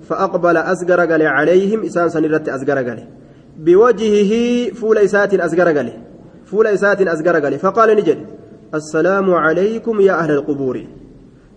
فأقبل 0.09 0.57
أزقر 0.57 1.01
عليهم 1.27 1.81
إسان 1.89 2.09
سنرت 2.09 2.49
أزقر 2.49 2.99
بوجهه 3.59 4.33
فول 4.79 4.99
إسات 4.99 5.35
أزقر 5.35 5.69
قال 5.77 5.89
فول 6.51 6.67
إسات 6.67 7.01
أزقر 7.15 7.37
قال 7.45 7.59
فقال 7.59 7.89
نجد 7.97 8.19
السلام 8.75 9.35
عليكم 9.35 10.01
يا 10.01 10.15
أهل 10.23 10.31
القبور. 10.31 10.77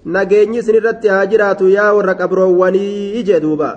نجيني 0.06 0.62
سنرت 0.62 1.06
هاجرات 1.06 1.62
يا 1.62 1.92
ورق 1.92 2.22
أبرواني 2.22 3.22
جدوبا. 3.22 3.72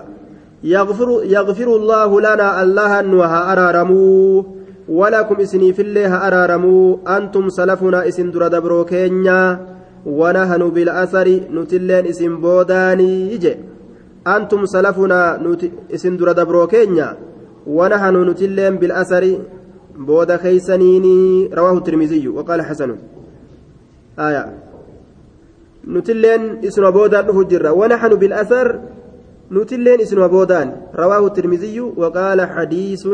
يغفر, 0.64 1.08
يغفر 1.24 1.68
الله 1.76 2.20
لنا 2.20 2.62
الله 2.62 3.00
أنها 3.00 3.52
أرارموه 3.52 4.54
ولكم 4.88 5.40
إسني 5.40 5.72
في 5.72 5.82
الله 5.82 6.10
أرارموا 6.26 6.96
أنتم 7.16 7.48
سلفنا 7.48 8.08
إسن 8.08 8.30
در 8.30 8.48
دبرو 8.48 8.84
كينيا 8.84 9.66
ونهن 10.06 10.62
بالأثر 10.70 11.28
نتلين 11.54 12.06
إسن 12.06 12.40
بوداني 12.40 13.32
يجي 13.32 13.54
أنتم 14.26 14.66
سلفنا 14.66 15.40
إسن 15.94 16.16
در 16.16 16.32
دبرو 16.32 16.66
كينيا 16.66 17.16
ونهن 17.66 18.14
نتلين 18.30 18.76
بالأثر 18.76 19.38
بودا 19.98 20.36
خيسنيني 20.36 21.50
رواه 21.54 21.78
الترمذي 21.78 22.28
وقال 22.28 22.62
حسن. 22.62 22.96
آية. 24.18 24.44
نتلين 25.88 26.64
إسن 26.64 26.90
بودان 26.90 27.26
نفجر 27.26 27.72
ونحن 27.72 28.08
بالأثر 28.08 28.80
نتلين 29.52 30.00
إسن 30.00 30.26
بودان 30.26 30.76
رواه 30.94 31.26
الترمذي 31.26 31.80
وقال 31.80 32.38
حديث 32.46 33.08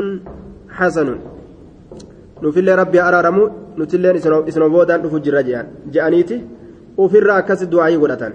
حسن. 0.69 1.09
nufillee 2.43 2.77
rabbi 2.77 2.99
araaramu 2.99 3.51
nutilleen 3.77 4.17
isuma 4.51 4.69
boodaan 4.69 5.03
dhufu 5.03 5.21
jirra 5.25 5.43
je'aniiti 5.95 6.37
ofirra 6.97 7.35
akkas 7.41 7.65
du'aayii 7.73 8.01
godhatan 8.03 8.33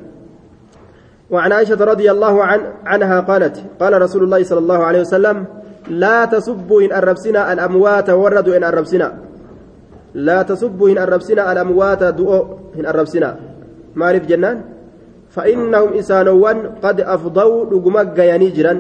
وعن 1.30 1.52
عائشة 1.52 1.82
رضي 1.82 2.08
الله 2.12 2.36
عن 2.44 2.60
عنها 2.86 3.20
قالت 3.20 3.56
قال 3.82 4.02
رسول 4.02 4.24
الله 4.24 4.42
صلى 4.44 4.60
الله 4.60 4.80
عليه 4.84 5.02
وسلم 5.02 5.38
لا 5.90 6.26
تسبوا 6.26 6.82
إن 6.82 6.92
أربسنا 6.92 7.54
الأموات 7.54 8.10
وردوا 8.10 8.58
إن 8.58 8.64
أربسنا. 8.64 9.08
لا 10.16 10.42
تسبوا 10.42 10.90
إن 10.90 10.98
أربسنا 10.98 11.52
الأموات 11.52 12.04
دؤوا 12.04 12.42
إن 12.80 12.86
أربسنا. 12.86 13.30
معرف 13.96 14.24
جنان؟ 14.26 14.58
فإنهم 15.30 15.90
إسانوان 16.00 16.58
قد 16.84 17.02
أفضوا 17.02 17.66
لقمك 17.72 18.08
جياني 18.16 18.50
جرا 18.56 18.74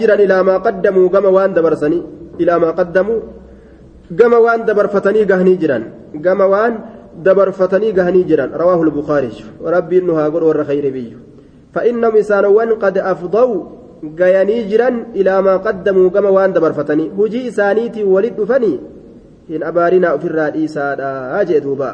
جرا 0.00 0.14
إلى 0.24 0.36
ما 0.42 0.56
قدموا 0.56 1.08
كما 1.08 1.28
وان 1.28 1.50
دبرسني. 1.54 2.00
إلى 2.40 2.54
ما 2.58 2.70
قدموا 2.70 3.18
gama 4.10 4.42
waan 4.42 4.66
dabarfatanii 4.66 5.24
gahanii 5.30 5.56
jiran 5.56 5.82
gama 6.18 6.46
waan 6.50 6.74
dabarfatanii 7.26 7.92
gahanii 7.92 8.24
jiran 8.30 8.54
rawaahu 8.62 8.84
rabbiin 9.76 10.06
nu 10.06 10.14
haa 10.14 10.30
godhu 10.30 10.48
warra 10.52 10.64
khayri 10.64 10.90
biyyu 10.90 11.18
فإنهم 11.74 12.16
إسانوان 12.16 12.82
قد 12.82 12.98
أفضوا 12.98 13.64
gayanii 14.00 14.64
jiran 14.64 15.12
ilaa 15.14 15.42
maa 15.44 15.58
qaddamuu 15.60 16.10
gama 16.10 16.30
waan 16.32 16.52
dabarfatanii 16.56 17.08
hujii 17.16 17.46
isaaniitii 17.46 18.02
walit 18.02 18.36
dhufanii 18.36 18.80
hin 19.48 19.62
abaarinaa 19.70 20.12
ofirraa 20.18 20.50
dhiisaadha 20.54 21.44
jee 21.50 21.60
duuba 21.60 21.90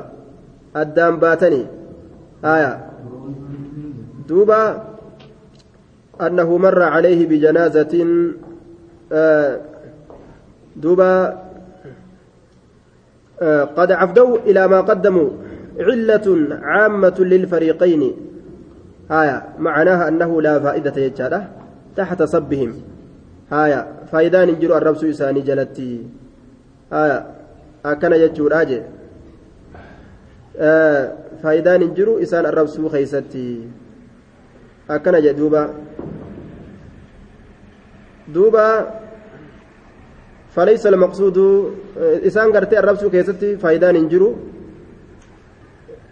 addaan 0.83 1.19
baatanii 1.25 1.67
haya 2.43 2.71
duuba 4.29 4.61
عليه 6.83 7.27
بجنازة 7.27 8.07
آه 9.13 9.61
دوبا 10.77 11.13
آه 11.27 11.46
قد 13.77 13.93
عفدوا 13.93 14.39
إلى 14.47 14.69
ما 14.69 14.81
قدموا. 14.81 15.31
علة 15.81 16.27
عامة 16.63 17.17
للفريقين. 17.19 18.03
هايا 19.11 19.43
معناها 19.59 20.09
أنه 20.09 20.43
لا 20.43 20.61
فائدة 20.61 21.03
يجاله 21.03 21.49
تحت 21.97 22.23
صبهم. 22.23 22.73
هايا 23.53 23.87
فايدان 24.13 24.59
جروا 24.59 24.79
الرب 24.79 24.97
سيساني 24.97 25.41
جلتي. 25.41 26.07
هايا 26.93 27.27
أكن 27.85 28.13
يجور 28.13 28.63
أجي 28.63 28.83
آه 30.59 31.13
فايدان 31.43 31.95
جروا 31.95 32.23
إسان 32.23 32.47
الرب 32.47 32.67
سو 32.67 32.89
خيستي 32.89 33.61
أكن 34.91 35.21
جدوبا 35.21 35.71
دوبا 38.29 38.91
فليس 40.57 40.87
المقصود 40.87 41.39
إسان 41.99 42.53
قرتي 42.53 42.79
الرب 42.79 42.97
كيستي 42.97 43.57
فايدان 43.57 43.97
انجرو. 43.97 44.35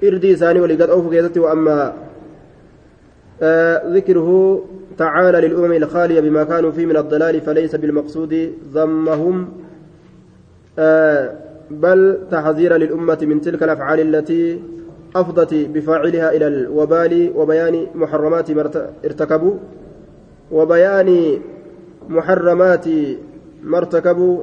إردي 0.04 0.34
إساني 0.34 0.60
ولقد 0.60 0.90
أوفو 0.90 1.10
كيستي 1.10 1.40
وأما 1.40 1.92
آه 3.42 3.82
ذكره 3.96 4.28
تعالى 4.98 5.48
للأمم 5.48 5.72
الخالية 5.72 6.20
بما 6.20 6.44
كانوا 6.44 6.70
فيه 6.70 6.86
من 6.86 6.96
الضلال 6.96 7.40
فليس 7.40 7.74
بالمقصود 7.76 8.52
ضمهم 8.72 9.48
آه 10.78 11.32
بل 11.70 12.18
تحذيرا 12.30 12.78
للأمة 12.78 13.18
من 13.22 13.40
تلك 13.40 13.62
الأفعال 13.62 14.00
التي 14.00 14.62
أفضت 15.16 15.54
بفاعلها 15.54 16.36
إلى 16.36 16.46
الوبال 16.46 17.32
وبيان 17.36 17.86
محرمات 17.94 18.50
ما 18.50 18.70
ارتكبوا 19.04 19.54
وبيان 20.52 21.38
محرمات 22.08 22.84
ما 23.64 23.78
ارتكبوا 23.78 24.38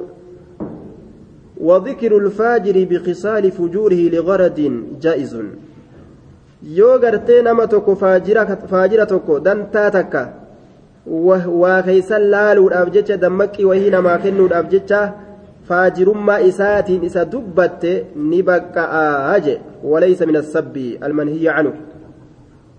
وذكر 1.60 2.16
الفاجر 2.16 2.76
بخصال 2.90 3.50
فجوره 3.50 4.02
لغرض 4.14 4.58
جائز 5.00 5.36
dantaa 9.42 9.90
takka 9.90 10.22
waa 11.62 11.82
keeysan 11.82 12.22
laaluudhaaf 12.34 12.90
jecha 12.96 13.16
dammaqii 13.24 13.64
wahii 13.70 13.90
namaa 13.90 14.18
kennuudhaaf 14.24 14.68
jecha 14.74 15.00
faajirummaa 15.68 16.38
isaatiin 16.50 17.04
isa 17.08 17.24
dubbatte 17.32 17.92
ni 18.14 18.42
baqqa'aa 18.42 19.38
je 19.46 19.54
walaysa 19.82 20.26
min 20.30 20.36
assabbi 20.42 20.86
almanhiyya 21.08 21.56
canu 21.56 21.72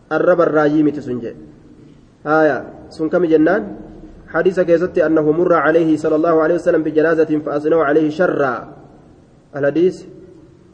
arraba 0.10 0.48
irraayyii 0.48 0.84
miti 0.88 1.02
sun 1.08 1.20
je 1.24 1.36
haya 2.24 2.58
sun 2.90 3.10
kami 3.10 3.28
jennaan 3.34 3.64
حديث 4.34 4.60
كيست 4.60 4.98
أنه 4.98 5.22
مر 5.32 5.54
عليه 5.54 5.98
صلى 5.98 6.16
الله 6.16 6.42
عليه 6.42 6.56
وسلم 6.56 6.84
بجنازة 6.84 7.32
فأثنوا 7.46 7.84
عليه 7.86 8.10
شرا. 8.10 8.56
الحديث 9.56 9.96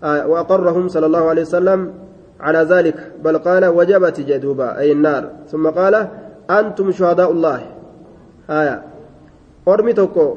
آه 0.03 0.27
وأقرهم 0.27 0.87
صلى 0.87 1.05
الله 1.05 1.23
عليه 1.29 1.41
وسلم 1.41 1.79
على 2.39 2.59
ذلك. 2.63 3.19
بل 3.23 3.37
قال 3.37 3.65
وجبت 3.65 4.19
جدوبا 4.19 4.79
أي 4.79 4.91
النار. 4.91 5.23
ثم 5.51 5.67
قال 5.69 6.07
أنتم 6.49 6.91
شهداء 6.91 7.31
الله. 7.31 7.59
آية. 8.49 8.83
أرمي 9.67 9.93
توكو 9.93 10.27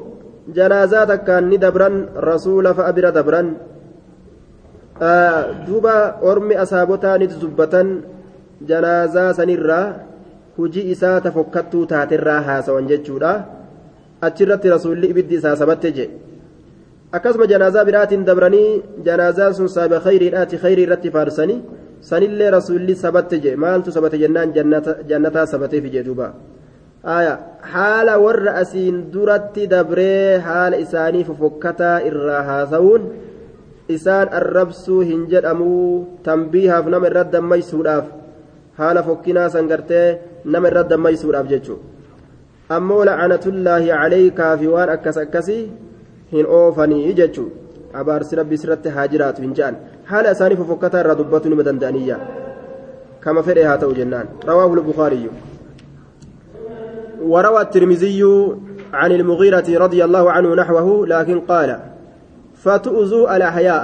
جنازاتك 0.51 1.23
كان 1.23 1.49
ندبرا 1.49 1.89
رسول 2.17 2.73
فأبر 2.75 3.09
دبرا 3.09 3.53
آه 5.01 5.51
دوبا 5.63 6.19
أرمي 6.23 6.61
أصابتا 6.61 7.17
نتزبتا 7.17 8.01
جنازة 8.61 9.31
سنرا. 9.31 10.12
Hujii 10.57 10.89
isaa 10.95 11.21
tafokkattuu 11.25 11.85
taaterraa 11.93 12.41
haasawan 12.49 12.87
jechuudha 12.91 13.33
achirratti 14.27 14.73
rasuulli 14.75 15.09
ibiddi 15.13 15.35
isaa 15.41 15.55
sabatte 15.61 15.91
je 15.97 16.05
akkasuma 17.17 17.47
janaazaa 17.53 17.85
biraatiin 17.85 18.25
dabranii 18.25 18.83
janaazaan 19.07 19.55
sun 19.59 19.69
saaba 19.77 19.99
khayriidhaati 20.07 20.61
khayrii 20.63 20.85
irratti 20.87 21.11
faarsanii 21.15 21.61
sanillee 22.09 22.49
rasuulli 22.57 22.95
sabatte 23.03 23.39
je 23.43 23.55
maaltu 23.65 23.91
sabate 23.97 24.17
jennaan 24.23 24.53
jannataa 25.09 25.45
sabateef 25.53 25.85
jee 25.93 26.05
duuba 26.07 26.33
haala 27.73 28.17
warra 28.25 28.55
asiin 28.63 28.97
duratti 29.13 29.67
dabree 29.75 30.39
haala 30.47 30.81
isaanii 30.85 31.23
fofokkataa 31.29 31.99
irraa 32.09 32.43
haasawuun 32.49 33.07
isaan 33.97 34.33
arrabsuu 34.39 34.99
hin 35.11 35.23
jedhamuu 35.31 36.19
tambiihaaf 36.27 36.85
nama 36.95 37.07
irra 37.11 37.23
dammaysuudhaaf 37.37 38.05
haala 38.79 39.03
fokkinaa 39.07 39.49
san 39.55 39.67
gartee 39.71 40.07
nama 40.55 40.71
irra 40.71 40.83
dammaysuudhaaf 40.91 41.47
jechuu 41.53 41.79
ammoo 42.77 43.01
la'anatullaahi 43.09 43.91
calaykaa 44.01 44.53
fi 44.61 44.67
waan 44.75 44.93
akkas 44.95 45.17
akkasii 45.25 45.63
hin 46.33 46.51
oofanii 46.59 47.13
jechuu 47.21 47.49
abaarsi 48.01 48.39
rabbi 48.41 48.61
sirratti 48.61 48.93
haa 48.97 49.07
jiraatu 49.15 49.45
hin 49.45 49.55
jedhan 49.57 49.81
haala 50.11 50.35
isaanii 50.37 50.59
fofokkataa 50.61 51.01
irraa 51.05 51.19
dubbatu 51.23 51.49
nima 51.53 51.67
danda'aniyya 51.69 52.19
kama 53.25 53.43
fedhe 53.49 53.65
haa 53.69 53.81
ta'u 53.83 53.97
jennaan 54.01 54.37
rawaahu 54.51 54.79
lbukaariyyu 54.81 55.33
وروى 57.23 57.61
الترمذي 57.61 58.21
عن 58.93 59.11
المغيرة 59.11 59.67
رضي 59.69 60.03
الله 60.03 60.31
عنه 60.31 60.55
نحوه 60.55 61.07
لكن 61.07 61.39
قال 61.39 61.79
فتؤذوا 62.55 63.35
الأحياء 63.35 63.83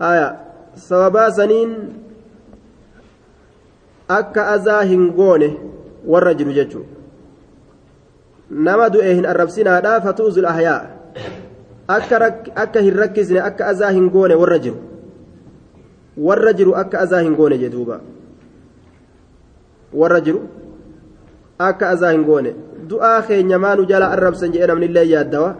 آية 0.00 0.36
سببا 0.76 1.30
سنين 1.30 1.70
أكا 4.10 4.54
أذى 4.54 4.94
هنغونه 4.94 5.52
والرجل 6.06 6.54
ججو 6.54 6.82
نما 8.50 8.88
دؤهن 8.88 9.26
الربسنا 9.26 9.80
دا 9.80 9.98
فتؤذوا 10.00 10.42
الأحياء 10.42 11.02
akka 11.88 12.80
hin 12.80 12.94
rakkisne 12.94 13.40
akka 13.40 13.66
azaa 13.66 13.90
hin 13.90 14.08
goone 14.10 14.34
warra 14.34 14.58
jiru 14.58 14.78
warra 16.16 16.52
jiru 16.52 16.74
akka 16.74 17.00
azaa 17.00 17.20
hin 17.20 17.34
goone 17.34 17.58
jedhuuba 17.58 18.00
warra 19.92 20.20
jiru 20.20 20.42
akka 21.58 21.88
azaa 21.88 22.12
hin 22.12 22.24
goone 22.24 22.54
du'aa 22.88 23.22
keenya 23.28 23.58
maanu 23.58 23.86
jala 23.86 24.10
arrabsan 24.16 24.52
jedhe 24.52 24.66
namnillee 24.66 25.04
yaaddawa 25.10 25.56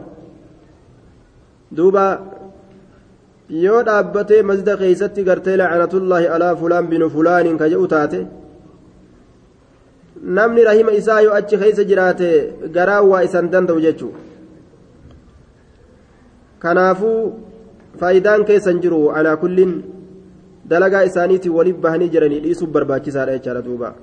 duuba 1.77 2.05
yoo 3.61 3.83
dhaabbatee 3.87 4.43
masjida 4.43 4.77
keeysatti 4.83 5.25
gartee 5.29 5.57
lacanatullaahi 5.61 6.27
alaa 6.37 6.57
fulaan 6.57 6.87
binu 6.93 7.11
fulaaniin 7.15 7.59
ka 7.59 7.69
jedhu 7.73 7.87
taate 7.95 8.21
namni 10.39 10.65
rahima 10.69 10.93
isaa 11.01 11.21
yoo 11.27 11.35
achi 11.39 11.59
keeysa 11.63 11.85
jiraate 11.91 12.29
garaan 12.77 13.09
waa 13.11 13.23
isan 13.29 13.51
danda'u 13.55 13.81
jechuu 13.87 14.13
kanaafuu 16.65 17.19
faayidaan 18.01 18.45
keessan 18.51 18.81
jiru 18.85 19.01
alaa 19.21 19.37
kullin 19.43 19.73
dalagaa 20.71 21.03
isaaniitiin 21.11 21.55
waliif 21.59 21.77
bahanii 21.85 22.09
jiranii 22.15 22.41
dhiisuuf 22.47 22.71
barbaachisaadha 22.77 23.33
jechaadha 23.39 23.63
duuba 23.69 23.95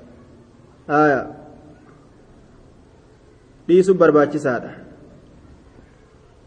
dhiisuuf 3.67 3.97
barbaachisaadha 4.03 4.71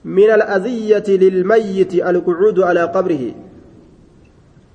من 0.05 0.31
الأذية 0.31 1.05
للميت 1.09 1.95
القعود 1.95 2.61
على 2.61 2.83
قبره. 2.83 3.35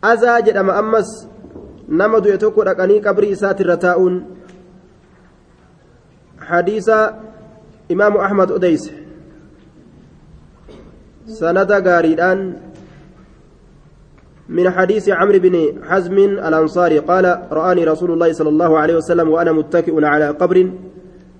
أذى 0.05 0.41
جدم 0.41 0.69
أمس 0.69 1.27
نمد 1.89 2.25
يتوكو 2.25 2.61
رقني 2.61 2.99
قبر 2.99 3.31
إسات 3.31 3.61
الرتاؤن 3.61 4.23
حديث 6.41 6.89
إمام 7.91 8.17
أحمد 8.17 8.51
أديس. 8.51 8.91
سند 11.27 11.71
غاريدان 11.71 12.53
من 14.49 14.69
حديث 14.69 15.09
عمرو 15.09 15.39
بن 15.39 15.83
حزم 15.83 16.17
الأنصاري 16.17 16.99
قال 16.99 17.25
رآني 17.51 17.83
رسول 17.83 18.11
الله 18.11 18.33
صلى 18.33 18.49
الله 18.49 18.79
عليه 18.79 18.95
وسلم 18.95 19.29
وأنا 19.29 19.51
متكئ 19.51 20.05
على 20.05 20.27
قبر. 20.29 20.71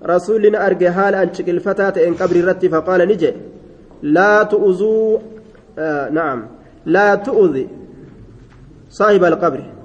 رسولنا 0.04 0.66
أرجى 0.66 0.90
حال 0.90 1.14
أن 1.14 1.34
شكل 1.34 1.60
فتاة 1.60 2.08
إن 2.08 2.14
قبر 2.14 2.44
رتي 2.44 2.68
فقال 2.68 3.08
نجي. 3.08 3.32
لا 4.02 4.42
تؤذوا 4.42 5.18
آه 5.78 6.08
نعم. 6.08 6.46
لا 6.86 7.14
تؤذي 7.14 7.68
صاحب 8.90 9.24
القبر. 9.24 9.78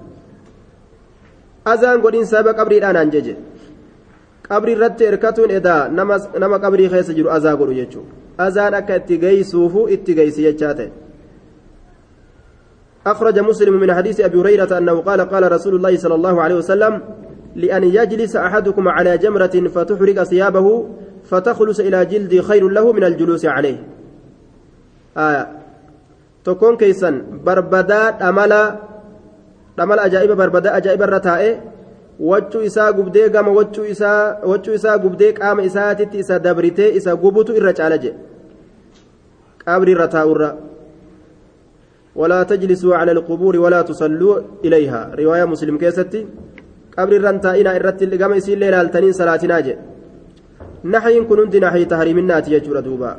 أذان 1.68 2.02
قدين 2.02 2.26
سابق 2.26 2.60
قبري 2.60 2.78
الآن 2.78 2.96
أنجج 2.96 3.36
قبري 4.52 4.74
رتي 4.74 5.08
إركتون 5.08 5.52
إذا 5.52 5.88
نما 5.88 6.20
نما 6.38 6.58
قبري 6.58 6.90
خيس 6.90 7.12
جرو 7.12 7.30
أذا 7.30 7.54
قولوا 7.54 7.74
يجو 7.74 8.02
أذان 8.40 8.74
أكا 8.74 8.96
اتقيسوه 8.96 9.94
اتقيس 9.94 10.40
يجاته 10.40 10.90
أخرج 13.08 13.40
مسلم 13.40 13.74
من 13.80 13.94
حديث 13.94 14.20
أبي 14.22 14.38
هريرة 14.38 14.78
أنه 14.78 15.02
قال 15.02 15.22
قال 15.22 15.52
رسول 15.52 15.76
الله 15.76 15.98
صلى 15.98 16.16
الله 16.16 16.42
عليه 16.42 16.56
وسلم 16.56 17.02
لأن 17.56 17.84
يجلس 17.84 18.36
أحدكم 18.36 18.88
على 18.88 19.18
جمرة 19.18 19.68
فتحرق 19.76 20.24
ثيابه 20.24 20.90
فتخلص 21.24 21.80
إلى 21.80 22.06
جلد 22.06 22.42
خير 22.42 22.70
له 22.70 22.94
من 22.94 23.04
الجلوس 23.04 23.46
عليه. 23.46 23.84
tokkoon 26.44 26.78
keessan 26.78 27.16
barbadaa 27.46 28.12
dhamala 28.22 28.62
dhamala 29.78 30.02
ajaa'iba 30.08 30.36
barbadaa 30.36 30.74
ajaa'iba 30.80 31.06
irra 31.08 31.20
taa'ee 31.30 31.54
isaa 32.70 32.92
gubdee 32.98 33.30
gama 33.30 33.52
waccuu 33.60 33.86
isaa 33.86 34.20
waccuu 34.52 34.74
isaa 34.80 34.98
gubdee 34.98 35.34
qaama 35.40 35.64
isaatitti 35.70 36.20
isa 36.24 36.40
dabritee 36.40 36.92
isa 37.00 37.16
gubutu 37.16 37.56
irra 37.60 37.74
caala 37.74 37.98
jedhe 37.98 38.20
qabri 39.66 39.92
irra 39.96 40.08
taa'urra 40.08 40.52
ولا 42.16 42.44
تجلسوا 42.44 42.96
على 42.96 43.12
القبور 43.12 43.58
ولا 43.58 43.82
تصلوا 43.82 44.42
إليها 44.66 45.02
رواية 45.20 45.46
مسلم 45.46 45.78
كيستي 45.78 46.28
قبر 46.98 47.14
الرنتائنا 47.20 47.76
إرت 47.76 48.02
الإقامة 48.04 48.38
إسين 48.38 48.60
ليلة 48.60 48.82
التنين 48.82 49.14
صلاتنا 49.20 49.60
جي 49.66 49.76
نحي 50.94 51.16
كنون 51.30 51.50
دي 51.50 51.60
نحي 51.60 51.86
تهريم 51.86 52.18
النات 52.24 52.46
يجور 52.54 52.80
دوبا 52.86 53.12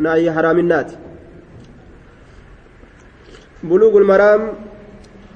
نحي 0.00 0.30
حرام 0.34 0.58
النات 0.64 0.90
بلوغ 3.62 3.96
المرام 3.96 4.42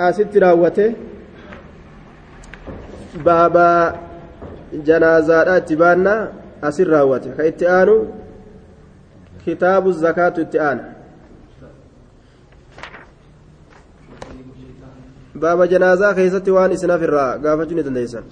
أست 0.01 0.37
راوته 0.37 0.95
baanna 5.77 6.15
asin 6.63 6.87
raawwate 6.87 7.31
ka 7.37 7.43
itti 7.51 7.67
aanu 7.67 7.95
kitaabu 9.45 9.93
zakaatu 9.93 10.41
itti 10.47 10.59
aana 10.59 10.85
baaba 15.35 15.67
janaazaa 15.67 16.15
keessatti 16.15 16.51
waan 16.51 16.73
isin 16.73 16.91
hafirraa 16.91 17.39
gaafachuu 17.39 17.77
ni 17.77 17.83
dandeessan 17.83 18.25